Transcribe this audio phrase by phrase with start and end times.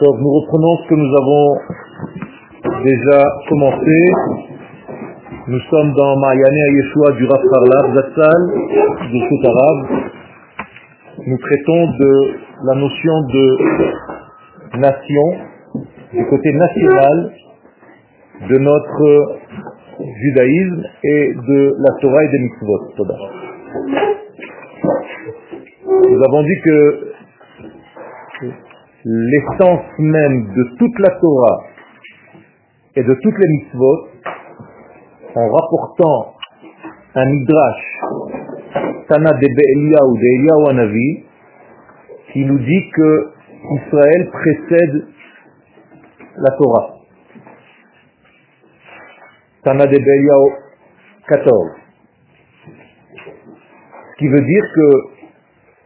[0.00, 1.58] Nous reprenons ce que nous avons
[2.84, 3.96] déjà commencé.
[5.48, 8.42] Nous sommes dans Mayane Yeshua du Harlab Zatzal,
[9.10, 9.86] du Sout arabe.
[11.26, 12.12] Nous traitons de
[12.64, 13.58] la notion de
[14.78, 15.26] nation,
[16.12, 17.32] du côté national
[18.50, 19.38] de notre
[19.98, 22.80] judaïsme et de la Torah et des mitzvot.
[26.08, 27.17] Nous avons dit que
[29.04, 31.64] l'essence même de toute la Torah
[32.96, 34.08] et de toutes les mitzvot,
[35.34, 36.34] en rapportant
[37.14, 38.00] un midrash,
[39.08, 41.24] Tana de Be'elia ou de Anavi,
[42.32, 43.32] qui nous dit que
[43.86, 45.06] Israël précède
[46.36, 46.94] la Torah.
[49.62, 50.50] Tana de Be'eliyahu
[51.28, 51.70] 14.
[54.10, 54.90] Ce qui veut dire que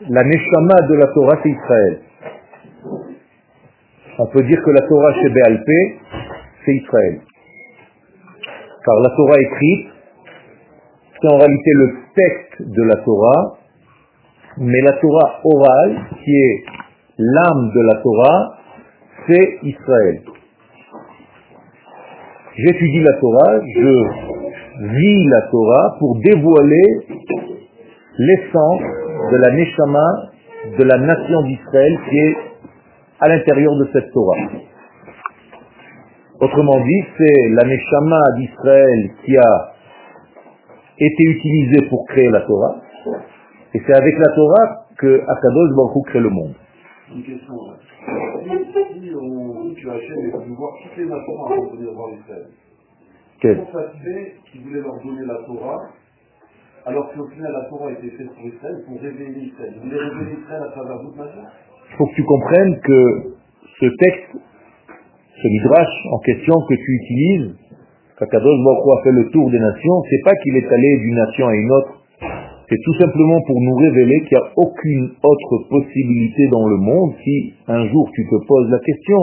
[0.08, 2.00] la Neshama de la Torah, c'est Israël.
[4.18, 6.00] On peut dire que la Torah chez Béalpé,
[6.64, 7.20] c'est Israël.
[8.84, 9.88] Car la Torah écrite,
[11.14, 13.58] c'est en réalité le texte de la Torah,
[14.58, 16.64] mais la Torah orale, qui est
[17.18, 18.58] l'âme de la Torah,
[19.26, 20.22] c'est Israël.
[22.56, 24.04] J'étudie la Torah, je
[24.80, 26.82] vis la Torah pour dévoiler
[28.18, 28.82] l'essence
[29.30, 30.32] de la Neshama
[30.78, 32.36] de la nation d'Israël qui est
[33.22, 34.36] à l'intérieur de cette Torah.
[36.40, 39.72] Autrement dit, c'est la Neshama d'Israël qui a
[40.98, 42.80] été utilisée pour créer la Torah,
[43.74, 46.54] et c'est avec la Torah que Akadosh Baruch crée le monde.
[47.14, 47.54] Une question.
[48.42, 52.08] Si on dit que Hachem est venu voir toutes les nations avant de venir voir
[52.10, 52.46] Israël,
[53.40, 55.78] comment ça se fait qu'il voulait leur donner la Torah
[56.84, 60.02] alors qu'au final la Torah a été faite pour Israël, pour révéler Israël Il voulait
[60.02, 61.46] révéler Israël à travers d'autres nations?
[61.92, 63.34] Il faut que tu comprennes que
[63.80, 64.32] ce texte,
[65.42, 67.54] ce midrash en question que tu utilises,
[68.18, 71.48] qu'Akadosh Baruch a fait le tour des nations, c'est pas qu'il est allé d'une nation
[71.48, 72.02] à une autre,
[72.68, 77.12] c'est tout simplement pour nous révéler qu'il n'y a aucune autre possibilité dans le monde
[77.22, 79.18] si un jour tu te poses la question,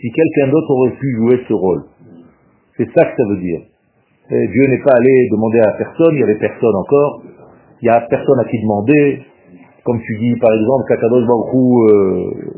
[0.00, 1.82] si quelqu'un d'autre aurait pu jouer ce rôle.
[2.76, 3.60] C'est ça que ça veut dire.
[4.30, 7.22] Et Dieu n'est pas allé demander à personne, il n'y avait personne encore,
[7.82, 9.22] il n'y a personne à qui demander,
[9.86, 12.50] comme tu dis par exemple qu'Akadosh Baruch Hu, euh,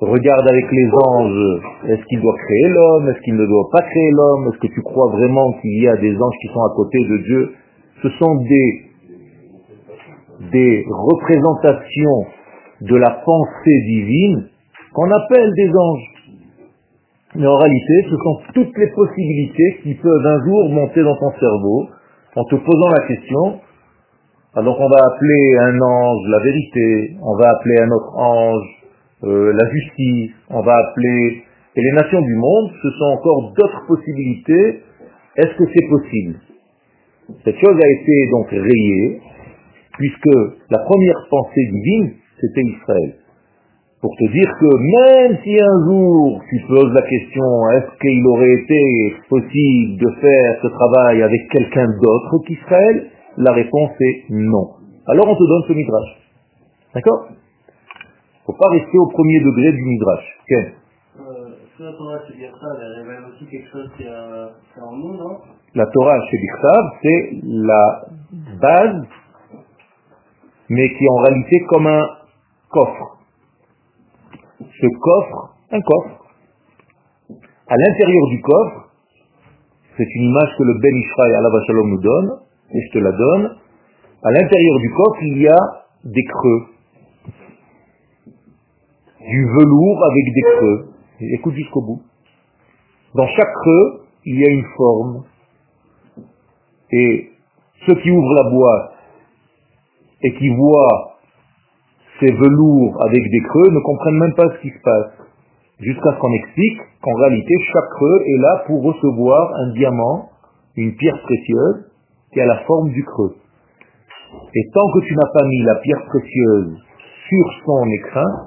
[0.00, 4.10] regarde avec les anges, est-ce qu'il doit créer l'homme, est-ce qu'il ne doit pas créer
[4.10, 6.98] l'homme, est-ce que tu crois vraiment qu'il y a des anges qui sont à côté
[6.98, 7.52] de Dieu?
[8.02, 8.68] Ce sont des,
[10.50, 12.24] des représentations
[12.80, 14.48] de la pensée divine
[14.94, 16.10] qu'on appelle des anges.
[17.36, 21.32] Mais en réalité, ce sont toutes les possibilités qui peuvent un jour monter dans ton
[21.38, 21.88] cerveau
[22.36, 23.60] en te posant la question.
[24.56, 28.84] Alors on va appeler un ange la vérité, on va appeler un autre ange
[29.24, 31.42] euh, la justice, on va appeler...
[31.76, 34.82] Et les nations du monde, ce sont encore d'autres possibilités.
[35.36, 36.36] Est-ce que c'est possible?
[37.44, 39.20] Cette chose a été donc rayée,
[39.98, 40.36] puisque
[40.70, 43.14] la première pensée divine, c'était Israël.
[44.00, 48.52] Pour te dire que même si un jour tu poses la question, est-ce qu'il aurait
[48.52, 53.10] été possible de faire ce travail avec quelqu'un d'autre qu'Israël?
[53.36, 54.74] La réponse est non.
[55.06, 56.24] Alors on te donne ce midrash.
[56.94, 57.28] D'accord?
[58.46, 60.24] Faut pas rester au premier degré du midrash.
[60.48, 60.72] Ken
[61.18, 65.16] Euh, la Torah elle révèle aussi quelque chose qui est, euh, qui est en nous,
[65.16, 65.38] non
[65.74, 66.38] La Torah chez
[67.02, 68.04] c'est la
[68.60, 69.06] base,
[70.68, 72.06] mais qui est en réalité comme un
[72.70, 73.18] coffre.
[74.60, 76.24] Ce coffre, un coffre.
[77.66, 78.88] À l'intérieur du coffre,
[79.96, 81.50] c'est une image que le Ben Ishraï Allah
[81.84, 82.30] nous donne,
[82.72, 83.56] et je te la donne.
[84.22, 86.62] À l'intérieur du coffre, il y a des creux.
[89.20, 90.88] Du velours avec des creux.
[91.20, 92.02] Écoute jusqu'au bout.
[93.14, 95.24] Dans chaque creux, il y a une forme.
[96.90, 97.30] Et
[97.86, 98.92] ceux qui ouvrent la boîte
[100.22, 101.16] et qui voient
[102.20, 105.12] ces velours avec des creux ne comprennent même pas ce qui se passe.
[105.80, 110.30] Jusqu'à ce qu'on explique qu'en réalité, chaque creux est là pour recevoir un diamant,
[110.76, 111.90] une pierre précieuse,
[112.34, 113.36] qui a la forme du creux.
[114.54, 116.76] Et tant que tu n'as pas mis la pierre précieuse
[117.28, 118.46] sur son écrin,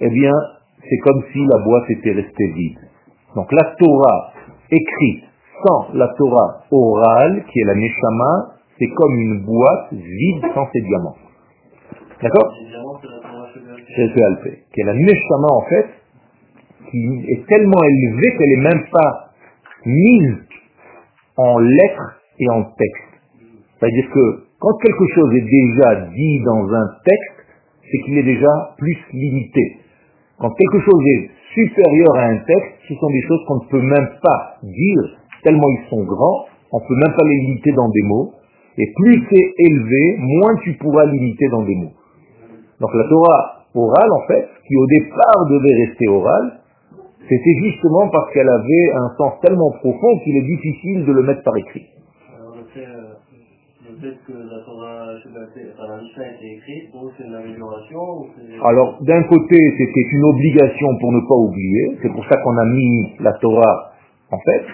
[0.00, 0.32] eh bien,
[0.88, 2.78] c'est comme si la boîte était restée vide.
[3.34, 4.32] Donc la Torah
[4.70, 5.24] écrite
[5.66, 10.80] sans la Torah orale, qui est la Neshama, c'est comme une boîte vide sans ses
[10.82, 11.16] diamants.
[12.22, 12.52] D'accord?
[13.96, 15.88] C'est Alpé, qui est la Neshama en fait,
[16.90, 19.30] qui est tellement élevée qu'elle n'est même pas
[19.84, 20.36] mise
[21.36, 23.12] en lettres et en texte.
[23.78, 27.38] C'est-à-dire que quand quelque chose est déjà dit dans un texte,
[27.90, 29.76] c'est qu'il est déjà plus limité.
[30.38, 33.82] Quand quelque chose est supérieur à un texte, ce sont des choses qu'on ne peut
[33.82, 37.88] même pas dire, tellement ils sont grands, on ne peut même pas les limiter dans
[37.88, 38.32] des mots,
[38.76, 41.92] et plus c'est élevé, moins tu pourras limiter dans des mots.
[42.80, 46.60] Donc la Torah orale, en fait, qui au départ devait rester orale,
[47.28, 51.42] c'était justement parce qu'elle avait un sens tellement profond qu'il est difficile de le mettre
[51.42, 51.86] par écrit.
[52.38, 53.14] Alors le fait, euh,
[55.88, 58.26] la Mishnah écrite, c'est une amélioration.
[58.64, 62.64] Alors, d'un côté, c'était une obligation pour ne pas oublier, c'est pour ça qu'on a
[62.66, 63.92] mis la Torah
[64.30, 64.64] en fait,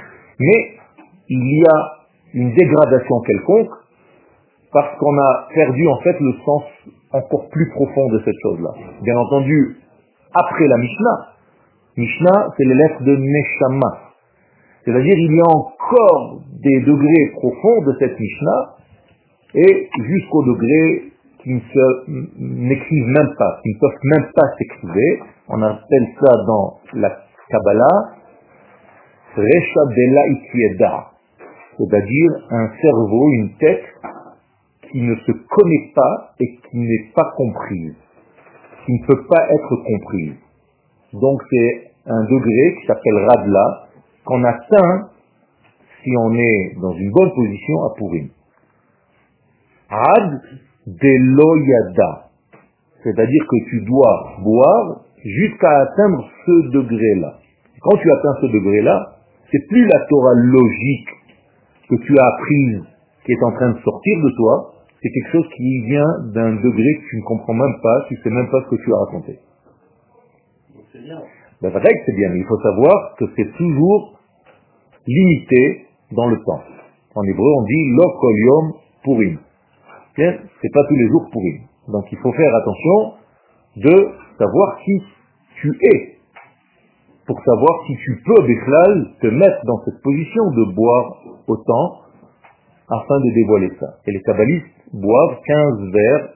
[0.40, 0.76] mais
[1.28, 2.04] il y a
[2.34, 3.70] une dégradation quelconque
[4.72, 6.62] parce qu'on a perdu en fait le sens
[7.12, 8.70] encore plus profond de cette chose-là.
[9.02, 9.76] Bien entendu,
[10.34, 11.28] après la Mishnah,
[11.96, 14.00] Mishnah, c'est les lettres de Neshama.
[14.84, 18.74] C'est-à-dire, il y a encore des degrés profonds de cette Mishnah,
[19.54, 21.12] et jusqu'au degré
[21.42, 21.50] qui
[22.38, 25.24] n'écrivent même pas, qui ne peuvent même pas s'écrire.
[25.48, 27.10] On appelle ça dans la
[27.50, 28.14] Kabbalah,
[29.36, 31.10] Resha Dela
[31.76, 33.84] c'est-à-dire un cerveau, une tête
[34.90, 37.94] qui ne se connaît pas et qui n'est pas comprise,
[38.86, 40.34] qui ne peut pas être comprise.
[41.12, 43.88] Donc c'est un degré qui s'appelle Radla,
[44.24, 45.08] qu'on atteint
[46.02, 48.28] si on est dans une bonne position à Purim.
[49.94, 50.40] Rad
[50.86, 52.30] de loyada,
[53.02, 57.38] c'est-à-dire que tu dois boire jusqu'à atteindre ce degré-là.
[57.80, 59.16] Quand tu atteins ce degré-là,
[59.50, 61.08] c'est plus la Torah logique
[61.88, 62.82] que tu as apprise
[63.24, 66.94] qui est en train de sortir de toi, c'est quelque chose qui vient d'un degré
[66.96, 68.98] que tu ne comprends même pas, tu ne sais même pas ce que tu as
[68.98, 69.38] raconté.
[70.92, 71.20] C'est bien.
[71.62, 74.18] Ben, vrai que c'est bien, mais il faut savoir que c'est toujours
[75.06, 76.62] limité dans le temps.
[77.14, 79.38] En hébreu, on dit lo kol
[80.14, 80.38] purim.
[80.62, 81.60] C'est pas tous les jours purim.
[81.88, 83.14] Donc il faut faire attention
[83.76, 84.08] de
[84.38, 85.02] savoir qui
[85.60, 86.14] tu es,
[87.26, 92.00] pour savoir si tu peux, Bechlal, te mettre dans cette position de boire autant
[92.88, 93.86] afin de dévoiler ça.
[94.06, 96.28] Et les kabbalistes boivent 15 verres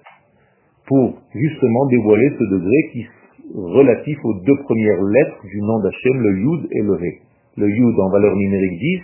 [0.87, 3.09] pour justement dévoiler ce degré qui est
[3.55, 7.23] relatif aux deux premières lettres du nom d'Hachem, le Yud et le He.
[7.57, 9.03] Le Yud en valeur numérique 10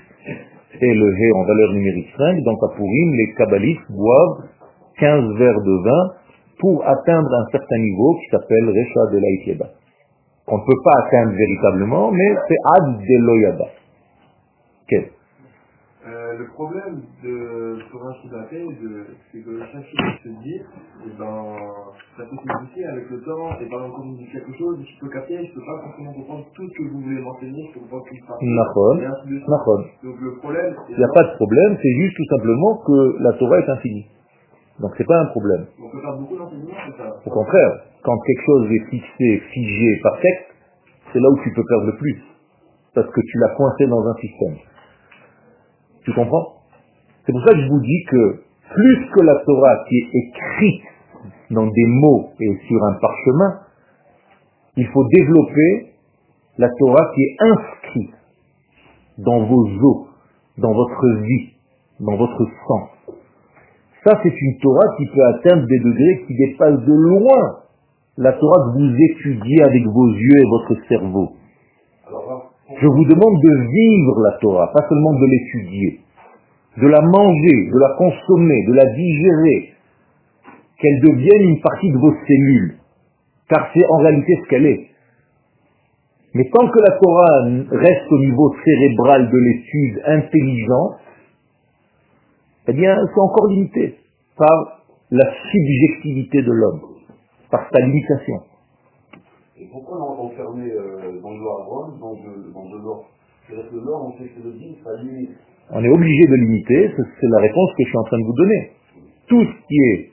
[0.80, 2.42] et le He en valeur numérique 5.
[2.42, 4.48] Donc à Purim, les kabbalistes boivent
[4.98, 6.14] 15 verres de vin
[6.60, 9.66] pour atteindre un certain niveau qui s'appelle Recha de la
[10.46, 13.66] Qu'on ne peut pas atteindre véritablement, mais c'est Ad de l'Oyada.
[14.84, 15.10] Okay.
[16.06, 18.60] Euh, le problème de Torah Shibaté,
[19.32, 21.56] c'est que chaque chose se dit, et ben,
[22.18, 25.08] ça peut s'expliquer avec le temps, et exemple, quand vous dites quelque chose, je peux
[25.08, 28.04] capter, je peux pas forcément comprendre tout ce que vous voulez m'enseigner, je peux comprendre
[28.04, 28.20] suite.
[28.28, 28.96] Nachon.
[30.04, 33.32] Donc le problème, Il n'y a pas de problème, c'est juste tout simplement que la
[33.38, 34.06] Torah est infinie.
[34.80, 35.66] Donc c'est pas un problème.
[35.78, 37.14] on peut faire beaucoup d'enseignements, c'est ça.
[37.24, 37.72] Au contraire,
[38.02, 40.46] quand quelque chose est fixé, figé par texte,
[41.12, 42.22] c'est là où tu peux perdre le plus.
[42.94, 44.56] Parce que tu l'as coincé dans un système.
[46.04, 46.54] Tu comprends?
[47.24, 48.42] C'est pour ça que je vous dis que
[48.74, 50.82] plus que la Torah qui est écrite
[51.50, 53.60] dans des mots et sur un parchemin,
[54.76, 55.94] il faut développer
[56.58, 58.14] la Torah qui est inscrite
[59.18, 60.08] dans vos os,
[60.58, 61.54] dans votre vie,
[62.00, 62.90] dans votre sang.
[64.04, 67.64] Ça, c'est une Torah qui peut atteindre des degrés qui dépassent de loin
[68.18, 71.32] la Torah que vous étudiez avec vos yeux et votre cerveau.
[72.80, 76.00] Je vous demande de vivre la Torah, pas seulement de l'étudier,
[76.76, 79.72] de la manger, de la consommer, de la digérer,
[80.78, 82.76] qu'elle devienne une partie de vos cellules,
[83.48, 84.86] car c'est en réalité ce qu'elle est.
[86.34, 90.98] Mais tant que la Torah reste au niveau cérébral de l'étude intelligente,
[92.66, 93.98] eh bien, c'est encore limité
[94.36, 96.80] par la subjectivité de l'homme,
[97.50, 98.40] par sa limitation.
[99.58, 103.04] et pourquoi on est enfermé euh, dans le dans de, dans de l'or
[103.46, 105.30] C'est-à-dire que on sait que le dit, ça limite.
[105.70, 108.34] On est obligé de limiter, c'est la réponse que je suis en train de vous
[108.34, 108.70] donner.
[109.28, 110.10] Tout ce qui est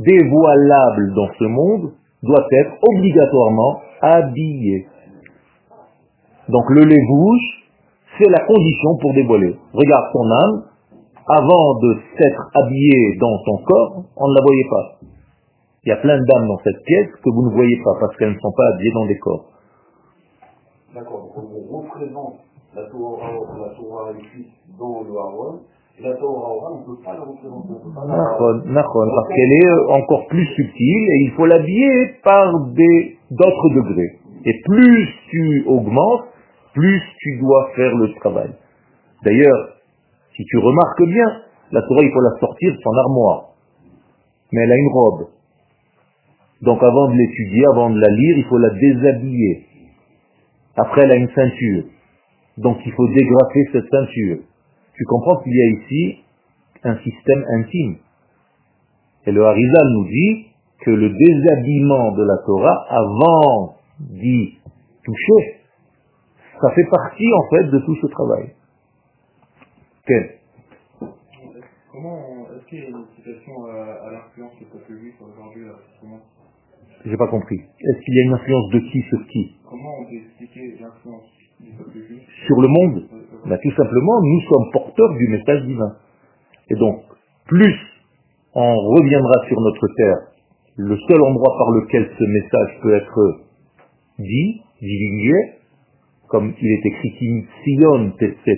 [0.00, 4.86] dévoilable dans ce monde doit être obligatoirement habillé.
[6.48, 7.64] Donc le lait-bouche,
[8.18, 9.56] c'est la condition pour dévoiler.
[9.72, 10.62] Regarde ton âme,
[11.26, 15.06] avant de s'être habillé dans ton corps, on ne la voyait pas.
[15.84, 18.32] Il y a plein d'âmes dans cette pièce que vous ne voyez pas parce qu'elles
[18.32, 19.44] ne sont pas habillées dans des corps.
[20.94, 22.34] D'accord, donc on représente
[22.74, 25.60] la Torah, la Torah écrite dans le Aaron,
[25.98, 27.74] et la Torah orale, on ne peut pas la représenter.
[27.94, 32.52] Parce qu'elle est euh, encore plus subtile et il faut l'habiller par
[33.30, 34.18] d'autres degrés.
[34.44, 36.24] Et plus tu augmentes,
[36.74, 38.50] plus tu dois faire le travail.
[39.24, 39.68] D'ailleurs,
[40.36, 43.44] si tu remarques bien, la Torah, il faut la sortir de son armoire.
[44.52, 45.26] Mais elle a une robe.
[46.62, 49.66] Donc avant de l'étudier, avant de la lire, il faut la déshabiller.
[50.76, 51.84] Après, elle a une ceinture.
[52.58, 54.38] Donc il faut dégrafer cette ceinture.
[54.96, 56.24] Tu comprends qu'il y a ici
[56.84, 57.96] un système intime.
[59.26, 60.46] Et le Harizal nous dit
[60.84, 64.58] que le déshabillement de la Torah, avant d'y
[65.04, 65.60] toucher,
[66.60, 68.52] ça fait partie en fait de tout ce travail.
[70.06, 70.36] Quel?
[71.90, 76.20] Comment, est-ce qu'il y a une citation à, à l'influence du peuple juif aujourd'hui, justement
[77.06, 77.56] J'ai pas compris.
[77.56, 79.56] Est-ce qu'il y a une influence de qui sur qui?
[79.64, 81.24] Comment on peut expliquer l'influence
[81.60, 82.20] du peuple juif?
[82.46, 83.08] Sur le monde?
[83.12, 85.96] Euh, euh, Ben, Tout simplement, nous sommes porteurs du message divin.
[86.68, 87.00] Et donc,
[87.46, 87.76] plus
[88.54, 90.18] on reviendra sur notre terre,
[90.76, 93.40] le seul endroit par lequel ce message peut être
[94.18, 95.64] dit, divulgué,
[96.28, 98.12] comme il est écrit Sion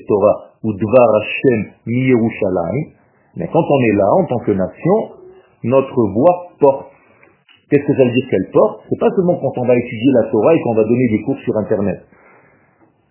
[0.08, 2.98] Torah ou Dvar Hashem Yerushalayim,
[3.36, 4.98] mais quand on est là en tant que nation,
[5.62, 6.90] notre voix porte.
[7.70, 8.82] Qu'est-ce que ça veut dire qu'elle porte?
[8.88, 11.38] C'est pas seulement quand on va étudier la Torah et qu'on va donner des cours
[11.38, 12.02] sur Internet.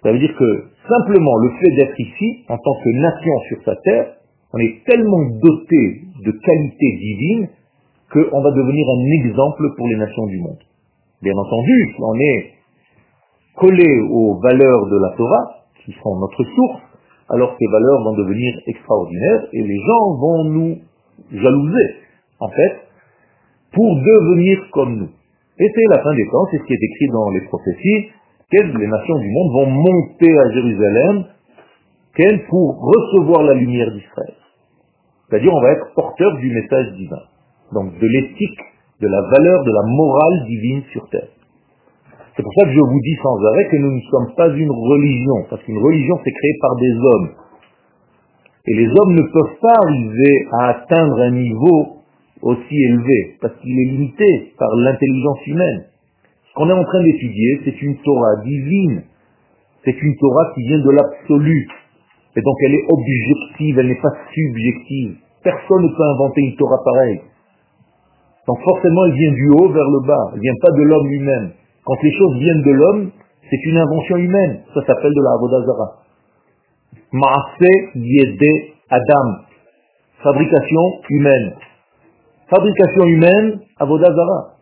[0.04, 3.76] Ça veut dire que simplement le fait d'être ici, en tant que nation sur sa
[3.84, 4.16] terre,
[4.54, 7.50] on est tellement doté de qualités divines
[8.12, 10.60] qu'on va devenir un exemple pour les nations du monde.
[11.22, 12.52] Bien entendu, on est
[13.56, 16.82] collé aux valeurs de la Torah, qui sont notre source,
[17.30, 20.78] alors ces valeurs vont devenir extraordinaires et les gens vont nous
[21.32, 21.96] jalouser,
[22.40, 22.76] en fait,
[23.74, 25.10] pour devenir comme nous.
[25.58, 28.12] Et c'est la fin des temps, c'est ce qui est écrit dans les prophéties,
[28.52, 31.26] que les nations du monde vont monter à Jérusalem,
[32.16, 34.36] qu'elles pour recevoir la lumière d'Israël.
[35.30, 37.22] C'est-à-dire on va être porteur du message divin.
[37.74, 38.60] Donc de l'éthique,
[39.02, 41.28] de la valeur, de la morale divine sur terre.
[42.36, 44.72] C'est pour ça que je vous dis sans arrêt que nous ne sommes pas une
[44.72, 47.30] religion, parce qu'une religion c'est créé par des hommes.
[48.68, 52.04] Et les hommes ne peuvent pas arriver à atteindre un niveau
[52.42, 55.86] aussi élevé, parce qu'il est limité par l'intelligence humaine.
[56.50, 59.04] Ce qu'on est en train d'étudier, c'est une Torah divine.
[59.86, 61.68] C'est une Torah qui vient de l'absolu.
[62.36, 65.16] Et donc elle est objective, elle n'est pas subjective.
[65.42, 67.22] Personne ne peut inventer une Torah pareille.
[68.48, 70.32] Donc forcément, elle vient du haut vers le bas.
[70.34, 71.52] Elle vient pas de l'homme lui-même.
[71.86, 73.12] Quand les choses viennent de l'homme,
[73.50, 74.64] c'est une invention humaine.
[74.74, 76.02] Ça s'appelle de la Avodazara.
[77.12, 79.46] Maase Yede Adam.
[80.24, 81.54] Fabrication humaine.
[82.50, 84.58] Fabrication humaine, Avodazara.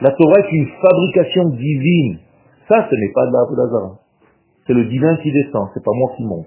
[0.00, 2.18] La Torah est une fabrication divine.
[2.68, 3.98] Ça, ce n'est pas de la Avodazara.
[4.66, 6.46] C'est le divin qui descend, c'est pas moi qui monte.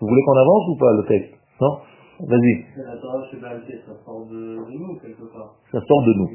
[0.00, 1.34] Vous voulez qu'on avance ou pas le texte?
[1.60, 1.78] Non?
[2.18, 2.64] Vas-y.
[2.80, 5.54] La Torah ça sort de, de nous quelque part.
[5.70, 6.30] Ça sort de nous.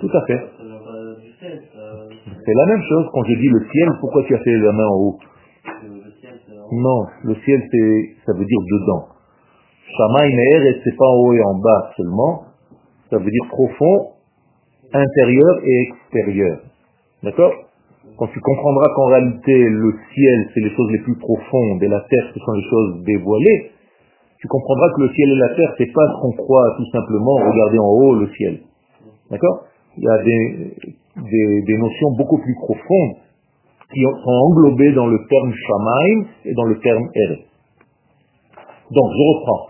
[0.00, 0.40] Tout à fait.
[2.44, 4.86] C'est la même chose quand je dis le ciel, pourquoi tu as fait la main
[4.86, 5.18] en haut?
[5.82, 6.40] Le, ciel,
[6.72, 9.08] Non, le ciel c'est ça veut dire dedans.
[9.96, 12.44] Shamaï et c'est pas en haut et en bas seulement,
[13.10, 14.12] ça veut dire profond,
[14.92, 16.60] intérieur et extérieur.
[17.22, 17.52] D'accord?
[18.17, 22.01] Quand tu comprendras qu'en réalité le ciel c'est les choses les plus profondes et la
[22.01, 23.71] terre ce sont les choses dévoilées,
[24.39, 27.35] tu comprendras que le ciel et la terre c'est pas ce qu'on croit tout simplement
[27.35, 28.59] regarder en haut le ciel.
[29.29, 29.65] D'accord
[29.97, 30.73] Il y a des,
[31.17, 33.15] des, des notions beaucoup plus profondes
[33.93, 37.37] qui sont englobées dans le terme Shamaim et dans le terme Ere.
[38.91, 39.67] Donc, je reprends.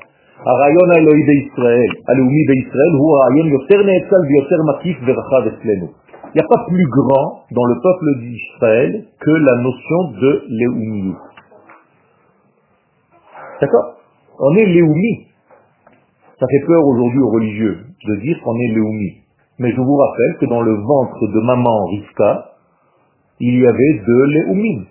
[0.50, 5.88] הרעיון האלוהי בישראל, הלאומי בישראל, הוא רעיון יותר נאצל ויותר מקיף ורחב אצלנו.
[6.37, 11.15] Il n'y a pas plus grand dans le peuple d'Israël que la notion de Léoumi.
[13.59, 13.95] D'accord?
[14.39, 15.29] On est Léoumi.
[16.39, 19.23] Ça fait peur aujourd'hui aux religieux de dire qu'on est Léoumi.
[19.61, 22.53] Mais je vous rappelle que dans le ventre de maman Rivka,
[23.41, 24.85] il y avait deux Léoumim.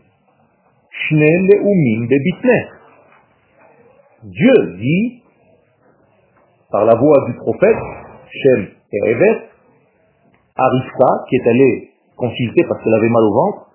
[0.89, 2.65] Shne Léoumim Bebitner.
[4.23, 5.21] Dieu dit,
[6.71, 7.77] par la voix du prophète,
[8.31, 9.54] Shem et Evet,
[10.57, 13.65] à Rivka, qui est allée consulter parce qu'elle avait mal au ventre,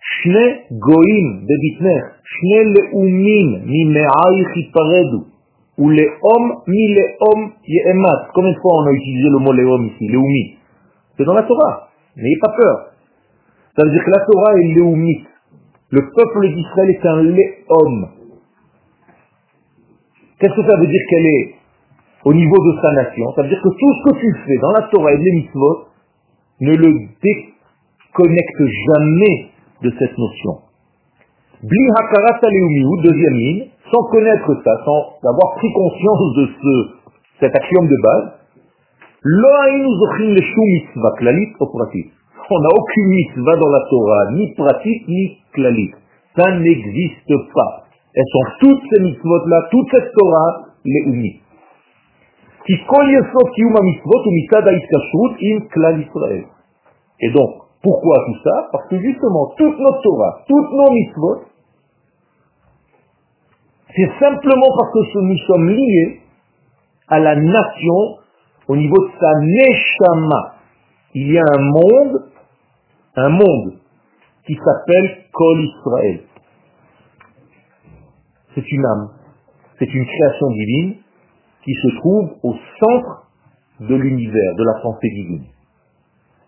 [0.00, 5.30] Shne Goim Bebitner, Shne Leumim Mimeaich Iparedu,
[5.78, 8.28] ou Leom Mi Leom Yeemat.
[8.34, 10.56] Combien de fois on a utilisé le mot Leom ici, Leumi
[11.16, 12.86] C'est dans la Torah, n'ayez pas peur.
[13.76, 15.26] Ça veut dire que la Torah est Leumite.
[15.90, 18.08] Le peuple d'Israël est un Léom.
[20.40, 21.54] Qu'est-ce que ça veut dire qu'elle est
[22.24, 23.32] au niveau de sa nation?
[23.36, 25.89] Ça veut dire que tout ce que tu fais dans la Torah et les mitzvot
[26.60, 29.50] ne le déconnecte jamais
[29.82, 30.58] de cette notion.
[31.62, 32.40] Bli hakarat
[33.02, 36.88] deuxième ligne, sans connaître ça, sans avoir pris conscience de ce,
[37.40, 38.32] cet axiome de base.
[42.52, 45.92] On n'a aucune mitzvah dans la Torah, ni pratique, ni klalit.
[46.36, 47.84] Ça n'existe pas.
[48.14, 51.39] Elles sont toutes ces mitzvot-là, toute cette Torah, les unis.
[57.20, 57.50] Et donc,
[57.82, 58.68] pourquoi tout ça?
[58.72, 61.44] Parce que justement, toute notre Torah, toutes nos mitzvot,
[63.96, 66.20] c'est simplement parce que nous sommes liés
[67.08, 68.18] à la nation
[68.68, 70.54] au niveau de sa neshama.
[71.14, 72.30] Il y a un monde,
[73.16, 73.78] un monde
[74.46, 76.20] qui s'appelle Kol Israël.
[78.54, 79.08] C'est une âme,
[79.78, 80.96] c'est une création divine
[81.64, 83.26] qui se trouve au centre
[83.80, 85.44] de l'univers, de la pensée divine.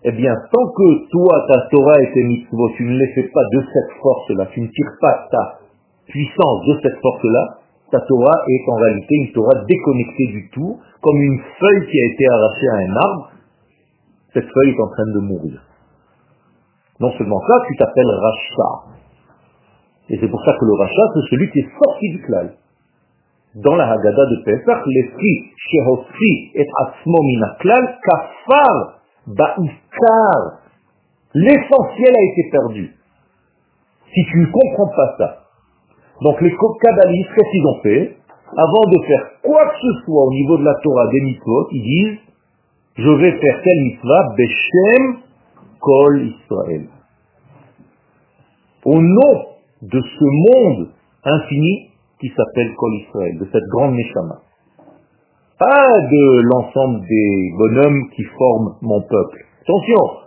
[0.05, 3.61] Eh bien, tant que toi, ta Torah et tes tu ne les fais pas de
[3.73, 5.59] cette force-là, tu ne tires pas ta
[6.07, 7.59] puissance de cette force-là,
[7.91, 12.07] ta Torah est en réalité une Torah déconnectée du tout, comme une feuille qui a
[12.13, 13.31] été arrachée à un arbre,
[14.35, 15.63] cette feuille est en train de mourir.
[17.01, 18.71] Non seulement ça, tu t'appelles Racha.
[20.11, 22.55] Et c'est pour ça que le Racha, c'est celui qui est sorti du klal.
[23.55, 27.19] Dans la Haggadah de Pesach, l'esprit Shehosri et Asmo
[27.61, 30.63] klal Kafar Ba'ikar.
[31.35, 32.97] L'essentiel a été perdu.
[34.15, 35.43] Si tu ne comprends pas ça,
[36.23, 38.17] donc les kabbalistes, qu'est-ce qu'ils ont fait?
[38.57, 41.83] Avant de faire quoi que ce soit au niveau de la Torah des mitzvot, ils
[41.83, 42.19] disent
[42.97, 45.17] je vais faire telle mitzvah, Beshem
[45.81, 46.89] Kol Israël.
[48.85, 49.47] Au nom
[49.83, 50.89] de ce monde
[51.25, 51.92] infini
[52.23, 54.39] qui s'appelle Kol Israël, de cette grande Neshama.
[55.59, 59.45] Pas de l'ensemble des bonhommes qui forment mon peuple.
[59.63, 60.23] Attention,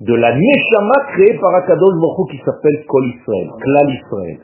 [0.00, 4.38] de la Neshama créée par Akadosh Baruch qui s'appelle Kol Israël, Klal Israël.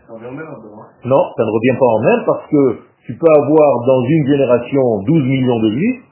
[1.05, 5.03] Non, ça ne revient pas en même parce que tu peux avoir dans une génération
[5.07, 6.03] 12 millions de juifs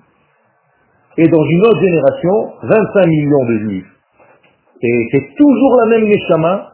[1.19, 3.93] et dans une autre génération 25 millions de juifs.
[4.83, 6.70] Et c'est toujours la même Neshama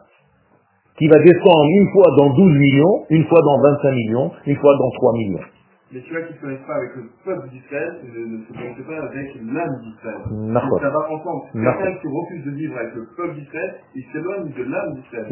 [0.99, 4.77] qui va descendre une fois dans 12 millions, une fois dans 25 millions, une fois
[4.79, 5.47] dans 3 millions.
[5.93, 8.99] Mais celui-là qui ne se connecte pas avec le peuple d'Israël ne, se connecte pas
[9.07, 10.19] avec l'âme d'Israël.
[10.83, 11.43] Ça va ensemble.
[11.53, 15.27] Quelqu'un qui refuse de vivre avec le peuple d'Israël, il s'éloigne de l'âme d'Israël.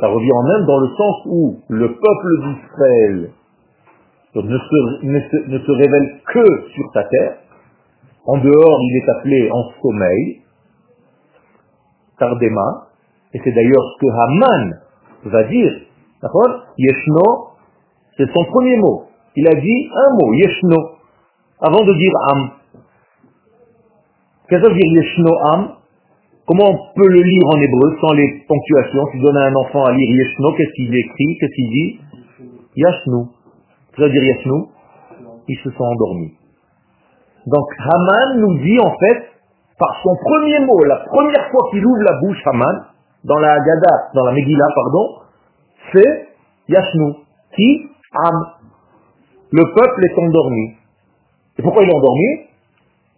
[0.00, 3.30] Ça revient en même dans le sens où le peuple d'Israël
[4.36, 7.38] ne se, ne, se, ne se révèle que sur sa terre.
[8.26, 10.42] En dehors, il est appelé en sommeil,
[12.18, 12.87] Tardema,
[13.34, 14.80] et c'est d'ailleurs ce que Haman
[15.24, 15.72] va dire.
[16.22, 16.64] D'accord?
[16.78, 17.48] Yeshno,
[18.16, 20.76] c'est son premier mot il a dit un mot, yeshno,
[21.60, 22.50] avant de dire am.
[24.48, 25.68] Qu'est-ce que ça veut dire yeshno am?
[26.44, 29.06] Comment on peut le lire en hébreu sans les ponctuations?
[29.12, 31.38] Tu donnes à un enfant à lire yeshno, qu'est-ce qu'il écrit?
[31.38, 32.00] Qu'est-ce qu'il dit?
[32.74, 33.26] Yashnu.
[33.96, 34.64] Ça veut dire yashnu?
[35.46, 36.34] Ils se sont endormis.
[37.46, 39.22] Donc Haman nous dit en fait,
[39.78, 42.86] par son premier mot, la première fois qu'il ouvre la bouche, Haman,
[43.28, 45.18] dans la Haggadah, dans la Megillah, pardon,
[45.92, 46.28] c'est
[46.68, 47.14] Yashnu,
[47.54, 48.46] qui Am.
[49.52, 50.74] Le peuple est endormi.
[51.58, 52.48] Et pourquoi il est endormi?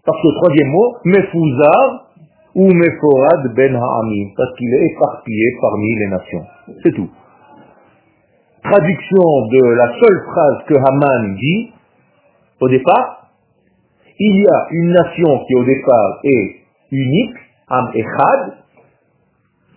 [0.04, 2.06] Parce que le troisième mot, Mefouzar
[2.54, 6.44] ou Meforad ben Ha'amim, parce qu'il est éparpillé parmi les nations.
[6.82, 7.08] C'est tout.
[8.62, 11.72] Traduction de la seule phrase que Haman dit
[12.60, 13.30] au départ,
[14.18, 16.56] il y a une nation qui au départ est
[16.90, 17.36] unique,
[17.68, 18.59] Am Echad,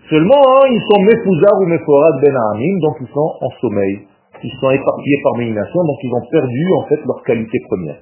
[0.10, 4.08] seulement hein, ils sont Mefouzar ou Meforad ben Ha'amim, donc ils sont en sommeil
[4.44, 8.00] ils sont éparpillés parmi les nations, donc ils ont perdu en fait leur qualité première.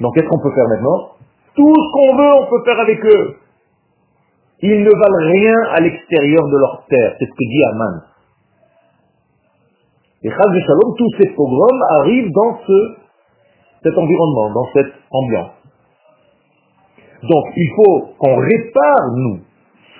[0.00, 1.10] Donc qu'est-ce qu'on peut faire maintenant?
[1.54, 3.36] Tout ce qu'on veut, on peut faire avec eux.
[4.62, 8.00] Ils ne valent rien à l'extérieur de leur terre, c'est ce que dit Aman.
[10.24, 12.96] Et Chaz Shalom, tous ces pogroms arrivent dans ce,
[13.84, 15.50] cet environnement, dans cette ambiance.
[17.22, 19.40] Donc il faut qu'on répare, nous,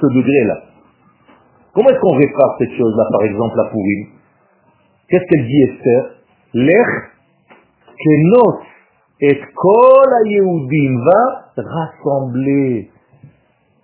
[0.01, 0.63] ce degré-là.
[1.75, 4.07] Comment est-ce qu'on répare cette chose-là, par exemple, à Pourim
[5.09, 6.11] Qu'est-ce qu'elle dit Esther?
[6.55, 6.87] L'ech
[7.99, 8.61] kenos
[9.21, 12.91] et kol Yehudim va rassembler.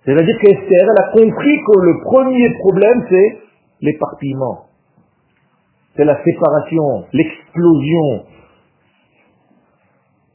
[0.05, 3.37] C'est-à-dire qu'Esther, elle a compris que le premier problème, c'est
[3.81, 4.65] l'éparpillement.
[5.95, 8.25] C'est la séparation, l'explosion.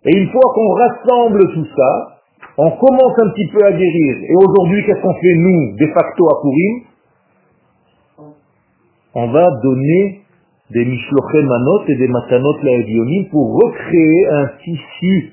[0.04, 2.15] Et une fois qu'on rassemble tout ça,
[2.58, 4.16] on commence un petit peu à guérir.
[4.28, 6.82] Et aujourd'hui, qu'est-ce qu'on fait, nous, de facto à Purim?
[9.14, 10.20] On va donner
[10.70, 15.32] des Mishloché Manot et des Matanot Laedionim pour recréer un tissu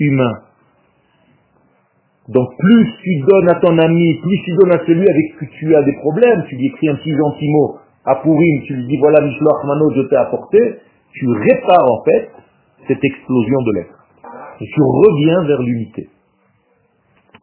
[0.00, 0.32] humain.
[2.28, 5.74] Donc plus tu donnes à ton ami, plus tu donnes à celui avec qui tu
[5.74, 8.96] as des problèmes, tu lui écris un petit gentil mot à Pourim, tu lui dis
[8.98, 10.58] voilà Mishloch Manot, je t'ai apporté,
[11.12, 12.30] tu répares en fait
[12.88, 14.01] cette explosion de l'être.
[14.62, 16.08] Et tu reviens vers l'unité.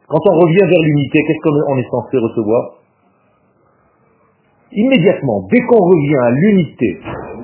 [0.08, 2.76] Quand on revient vers l'unité, qu'est-ce qu'on est censé recevoir?
[4.72, 7.00] Immédiatement, dès qu'on revient à l'unité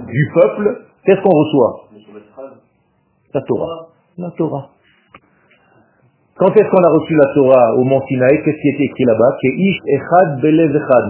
[0.08, 1.90] du peuple, qu'est-ce qu'on reçoit?
[3.34, 3.88] La Torah.
[4.18, 4.70] La Torah.
[6.38, 8.44] Quand est-ce qu'on a reçu la Torah au Mont Sinaï?
[8.44, 9.38] Qu'est-ce qui était écrit là-bas?
[9.42, 11.04] Que ish echad belev echad.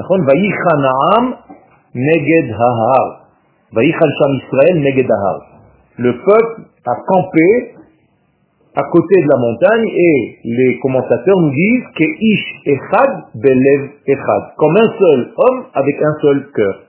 [1.94, 3.28] Neged hahar.
[3.74, 5.38] Neged hahar.
[5.98, 7.75] Le peuple a campé
[8.76, 14.44] à côté de la montagne et les commentateurs nous disent que ish echad belev echad.
[14.58, 16.82] Comme un seul homme avec un seul cœur.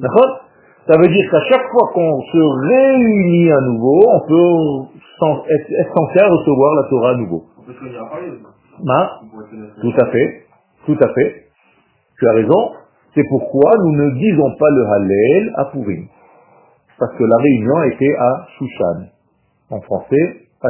[0.00, 0.40] D'accord?
[0.88, 2.38] Ça veut dire qu'à chaque fois qu'on se
[2.68, 7.44] réunit à nouveau, on peut être censé recevoir la Torah à nouveau.
[9.80, 10.46] Tout à fait,
[10.86, 11.44] tout à fait.
[12.18, 12.72] Tu as raison.
[13.14, 16.06] C'est pourquoi nous ne disons pas le Hallel à Purim.
[16.98, 19.06] Parce que la réunion était à Shushan.
[19.70, 20.68] En français, à.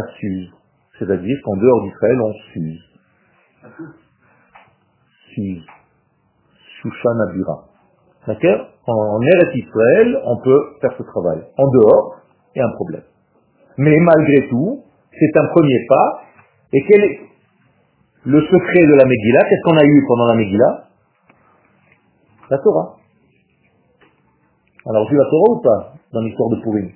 [0.99, 2.83] C'est-à-dire qu'en dehors d'Israël, on Suse.
[5.35, 5.67] Suse.
[6.83, 7.65] Shushan Abira.
[8.27, 8.69] D'accord?
[8.87, 11.43] En Eretz Israël, on peut faire ce travail.
[11.57, 12.21] En dehors,
[12.55, 13.05] il y a un problème.
[13.79, 16.23] Mais malgré tout, c'est un premier pas
[16.73, 17.21] et quel est
[18.25, 19.49] le secret de la Megillah?
[19.49, 20.89] Qu'est-ce qu'on a eu pendant la Megillah?
[22.51, 22.97] La Torah.
[24.85, 26.91] On a reçu la Torah ou pas dans l'histoire de Purim?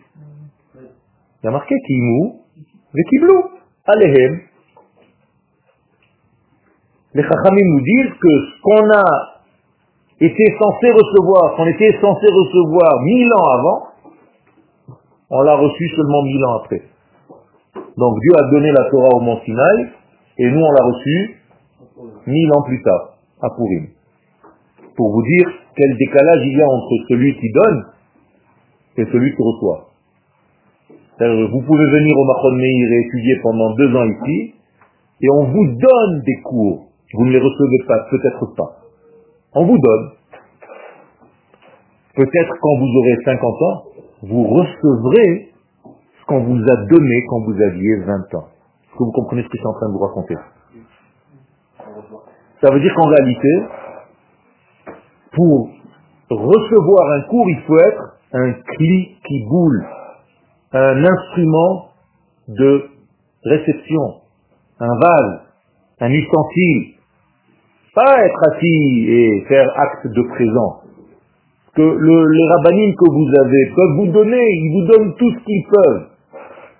[0.74, 2.43] Il y a marqué Kimu,
[2.94, 3.50] Vekiblou,
[3.86, 4.40] Alehem.
[7.14, 9.34] Les Chachamim nous disent que ce qu'on a
[10.20, 13.86] été censé recevoir, qu'on était censé recevoir mille ans avant,
[15.30, 16.82] on l'a reçu seulement mille ans après.
[17.96, 19.88] Donc Dieu a donné la Torah au mont Sinaï,
[20.38, 21.36] et nous on l'a reçu
[22.26, 23.88] mille ans plus tard, à Purim.
[24.96, 27.86] Pour vous dire quel décalage il y a entre celui qui donne
[28.98, 29.93] et celui qui reçoit.
[31.20, 34.54] Vous pouvez venir au Machon Meir et étudier pendant deux ans ici,
[35.20, 36.86] et on vous donne des cours.
[37.14, 38.76] Vous ne les recevez pas, peut-être pas.
[39.54, 40.10] On vous donne.
[42.16, 43.84] Peut-être quand vous aurez 50 ans,
[44.22, 45.52] vous recevrez
[46.26, 48.48] qu'on vous a donné quand vous aviez 20 ans.
[48.82, 50.34] Est-ce que vous comprenez ce que je suis en train de vous raconter?
[52.60, 53.62] Ça veut dire qu'en réalité,
[55.32, 55.70] pour
[56.30, 59.84] recevoir un cours, il faut être un cli qui boule,
[60.74, 61.90] un instrument
[62.48, 62.84] de
[63.44, 64.22] réception,
[64.80, 65.40] un vase,
[66.00, 66.94] un ustensile.
[67.94, 70.80] Pas être assis et faire acte de présent.
[71.76, 75.66] Que les rabbinines que vous avez peuvent vous donner, ils vous donnent tout ce qu'ils
[75.70, 76.08] peuvent.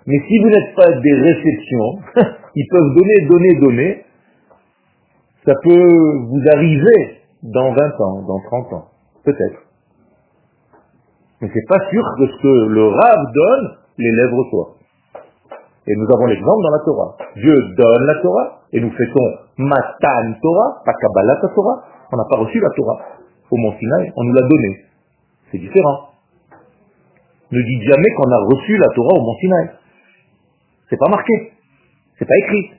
[0.07, 1.99] Mais si vous n'êtes pas des réceptions,
[2.55, 4.05] ils peuvent donner, donner, donner.
[5.45, 8.85] Ça peut vous arriver dans 20 ans, dans 30 ans.
[9.23, 9.61] Peut-être.
[11.41, 14.75] Mais c'est pas sûr que ce que le Rav donne, l'élève reçoit.
[15.87, 17.15] Et nous avons l'exemple dans la Torah.
[17.35, 19.27] Dieu donne la Torah, et nous faisons
[19.57, 21.83] Matan Torah, pas Kabbalah Torah.
[22.11, 23.15] On n'a pas reçu la Torah
[23.51, 24.85] au Mont Sinaï, on nous l'a donnée.
[25.51, 26.09] C'est différent.
[27.51, 29.69] Ne dites jamais qu'on a reçu la Torah au Mont Sinaï.
[30.89, 31.51] C'est pas marqué.
[32.17, 32.71] C'est pas écrit.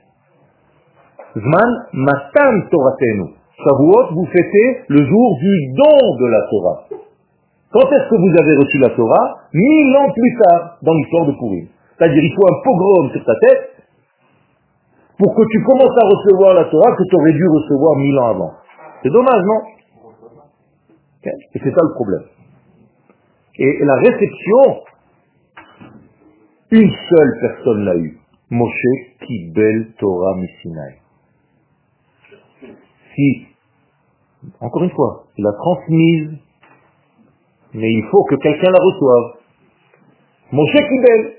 [1.35, 3.33] Zman matan Toratenu.
[3.57, 6.86] Shavuot, vous fêtez le jour du don de la Torah.
[7.71, 11.31] Quand est-ce que vous avez reçu la Torah Mille ans plus tard, dans l'histoire de
[11.33, 11.67] Purim?
[11.97, 13.83] C'est-à-dire, il faut un pogrom sur ta tête
[15.17, 18.27] pour que tu commences à recevoir la Torah que tu aurais dû recevoir mille ans
[18.27, 18.53] avant.
[19.03, 19.61] C'est dommage, non?
[21.25, 22.23] Et c'est ça le problème.
[23.59, 24.83] Et la réception
[26.69, 28.19] une seule personne l'a eu.
[28.49, 30.99] Moshe Kibel Torah Missinai.
[33.15, 33.47] Si,
[34.59, 36.37] encore une fois, il l'a transmise,
[37.73, 39.33] mais il faut que quelqu'un la reçoive.
[40.51, 41.33] Moshe Kibel.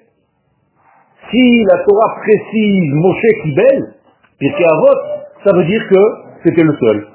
[1.31, 3.95] Si la Torah précise Moshe Kibel,
[4.39, 5.01] Pirkei Avot,
[5.45, 6.03] ça veut dire que
[6.45, 7.09] c'était le seul.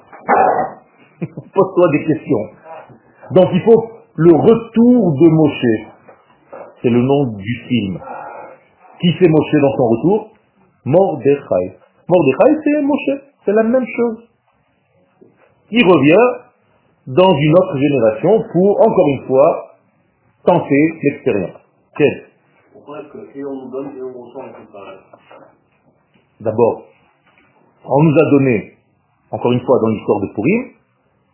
[1.19, 2.49] Pose-toi des questions.
[3.31, 5.93] Donc il faut le retour de Moshe
[6.83, 7.97] c'est le nom du film.
[8.99, 10.31] Qui c'est Moshe dans son retour?
[10.85, 11.77] Mordechai.
[12.09, 13.21] Mordechai, c'est Moshe.
[13.45, 14.29] C'est la même chose.
[15.71, 16.43] Il revient
[17.07, 19.75] dans une autre génération pour, encore une fois,
[20.45, 21.59] tenter l'expérience.
[22.73, 24.45] Pourquoi est-ce que et on nous donne et on reçoit
[26.39, 26.83] D'abord,
[27.85, 28.73] on nous a donné,
[29.31, 30.71] encore une fois dans l'histoire de Purim,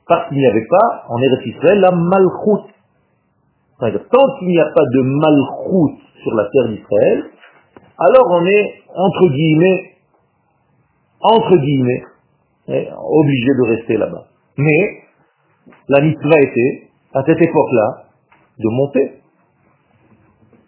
[0.08, 2.72] parce qu'il n'y avait pas en Eretz Israël la malchoute.
[3.80, 7.26] Tant qu'il n'y a pas de malchoute sur la terre d'Israël,
[7.98, 9.96] alors on est, entre guillemets,
[11.22, 12.04] entre guillemets,
[12.70, 14.26] eh, obligé de rester là-bas.
[14.58, 15.09] Mais
[15.88, 18.06] la mitzvah était, à cette époque-là,
[18.60, 19.12] de monter.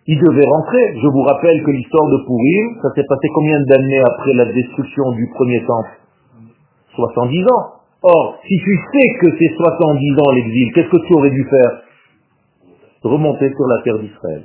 [0.07, 0.99] Il devait rentrer.
[1.01, 5.11] Je vous rappelle que l'histoire de Purim, ça s'est passé combien d'années après la destruction
[5.11, 5.99] du premier temple?
[6.95, 7.81] 70 ans.
[8.03, 11.81] Or, si tu sais que c'est 70 ans l'exil, qu'est-ce que tu aurais dû faire?
[13.03, 14.43] Remonter sur la terre d'Israël.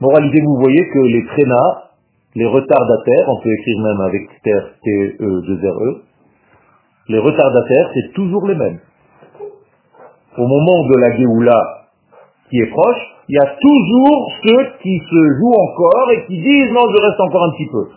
[0.00, 1.90] Moralité, vous voyez que les traînards,
[2.34, 6.02] les retardataires, on peut écrire même avec T-E-2-R-E,
[7.08, 8.80] les retardataires, c'est toujours les mêmes.
[10.36, 11.88] Au moment de la Géoula
[12.50, 16.70] qui est proche, il y a toujours ceux qui se jouent encore et qui disent
[16.72, 17.88] non, je reste encore un petit peu.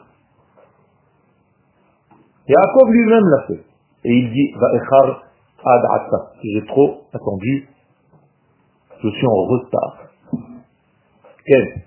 [2.47, 3.63] Yaakov lui-même l'a fait.
[4.05, 4.53] Et il dit,
[6.43, 7.67] J'ai trop attendu.
[9.03, 9.97] Je suis en retard.
[11.45, 11.83] Quel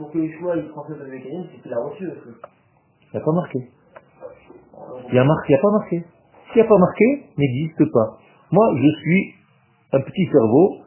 [0.00, 2.36] Pour que choix il transmette le c'est qu'il a reçu truc.
[3.12, 3.58] Il n'y a pas marqué.
[5.08, 6.04] Il n'y a, a pas marqué.
[6.48, 7.04] S'il n'y a pas marqué,
[7.36, 8.16] n'existe pas.
[8.50, 9.34] Moi, je suis
[9.92, 10.78] un petit cerveau,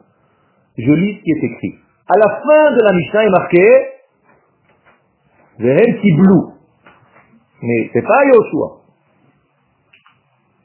[0.76, 1.78] je lis ce qui est écrit.
[2.08, 3.86] À la fin de la Mishnah est marqué
[5.60, 6.52] Vehem Kiblou.
[7.62, 8.80] Mais c'est pas Yoshua.